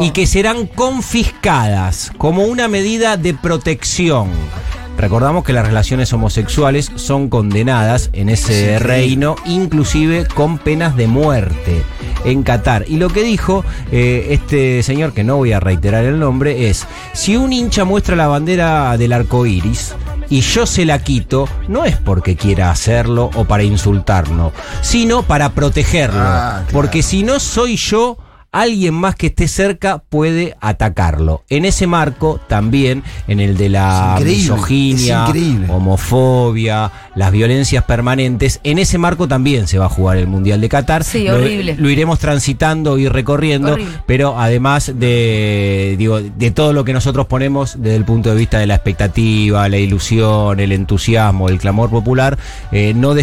y 0.00 0.10
que 0.10 0.26
serán 0.26 0.66
confiscadas 0.66 2.12
como 2.18 2.44
una 2.44 2.68
medida 2.68 3.16
de 3.16 3.34
protección. 3.34 4.28
Recordamos 5.02 5.42
que 5.42 5.52
las 5.52 5.66
relaciones 5.66 6.12
homosexuales 6.12 6.92
son 6.94 7.28
condenadas 7.28 8.08
en 8.12 8.28
ese 8.28 8.78
reino, 8.78 9.34
inclusive 9.44 10.28
con 10.32 10.58
penas 10.58 10.96
de 10.96 11.08
muerte 11.08 11.82
en 12.24 12.44
Qatar. 12.44 12.84
Y 12.86 12.98
lo 12.98 13.08
que 13.08 13.24
dijo 13.24 13.64
eh, 13.90 14.28
este 14.30 14.80
señor, 14.84 15.12
que 15.12 15.24
no 15.24 15.38
voy 15.38 15.50
a 15.50 15.58
reiterar 15.58 16.04
el 16.04 16.20
nombre, 16.20 16.70
es: 16.70 16.86
si 17.14 17.36
un 17.36 17.52
hincha 17.52 17.84
muestra 17.84 18.14
la 18.14 18.28
bandera 18.28 18.96
del 18.96 19.12
arco 19.12 19.44
iris 19.44 19.96
y 20.28 20.40
yo 20.40 20.66
se 20.66 20.84
la 20.84 21.00
quito, 21.00 21.48
no 21.66 21.84
es 21.84 21.96
porque 21.96 22.36
quiera 22.36 22.70
hacerlo 22.70 23.28
o 23.34 23.44
para 23.44 23.64
insultarnos, 23.64 24.52
sino 24.82 25.24
para 25.24 25.48
protegerlo. 25.48 26.22
Ah, 26.22 26.60
claro. 26.60 26.66
Porque 26.70 27.02
si 27.02 27.24
no 27.24 27.40
soy 27.40 27.74
yo, 27.74 28.18
alguien 28.52 28.92
más 28.92 29.16
que 29.16 29.28
esté 29.28 29.48
cerca 29.48 30.02
puede 30.08 30.56
atacarlo. 30.60 31.42
En 31.48 31.64
ese 31.64 31.86
marco, 31.86 32.38
también 32.48 33.02
en 33.26 33.40
el 33.40 33.56
de 33.56 33.70
la 33.70 34.20
misoginia, 34.22 35.26
homofobia, 35.68 36.92
las 37.14 37.32
violencias 37.32 37.84
permanentes, 37.84 38.60
en 38.62 38.78
ese 38.78 38.98
marco 38.98 39.26
también 39.26 39.66
se 39.66 39.78
va 39.78 39.86
a 39.86 39.88
jugar 39.88 40.18
el 40.18 40.26
Mundial 40.26 40.60
de 40.60 40.68
Qatar. 40.68 41.02
Sí, 41.02 41.24
lo, 41.24 41.36
horrible. 41.36 41.76
Lo 41.78 41.88
iremos 41.88 42.18
transitando 42.18 42.98
y 42.98 43.08
recorriendo, 43.08 43.72
Horrible. 43.72 43.92
pero 44.06 44.38
además 44.38 44.92
de, 44.94 45.94
digo, 45.98 46.20
de 46.20 46.50
todo 46.50 46.74
lo 46.74 46.84
que 46.84 46.92
nosotros 46.92 47.26
ponemos 47.26 47.76
desde 47.80 47.96
el 47.96 48.04
punto 48.04 48.28
de 48.30 48.36
vista 48.36 48.58
de 48.58 48.66
la 48.66 48.74
expectativa, 48.74 49.66
la 49.70 49.78
ilusión, 49.78 50.60
el 50.60 50.72
entusiasmo, 50.72 51.48
el 51.48 51.58
clamor 51.58 51.88
popular, 51.88 52.38
eh, 52.70 52.92
no 52.94 53.14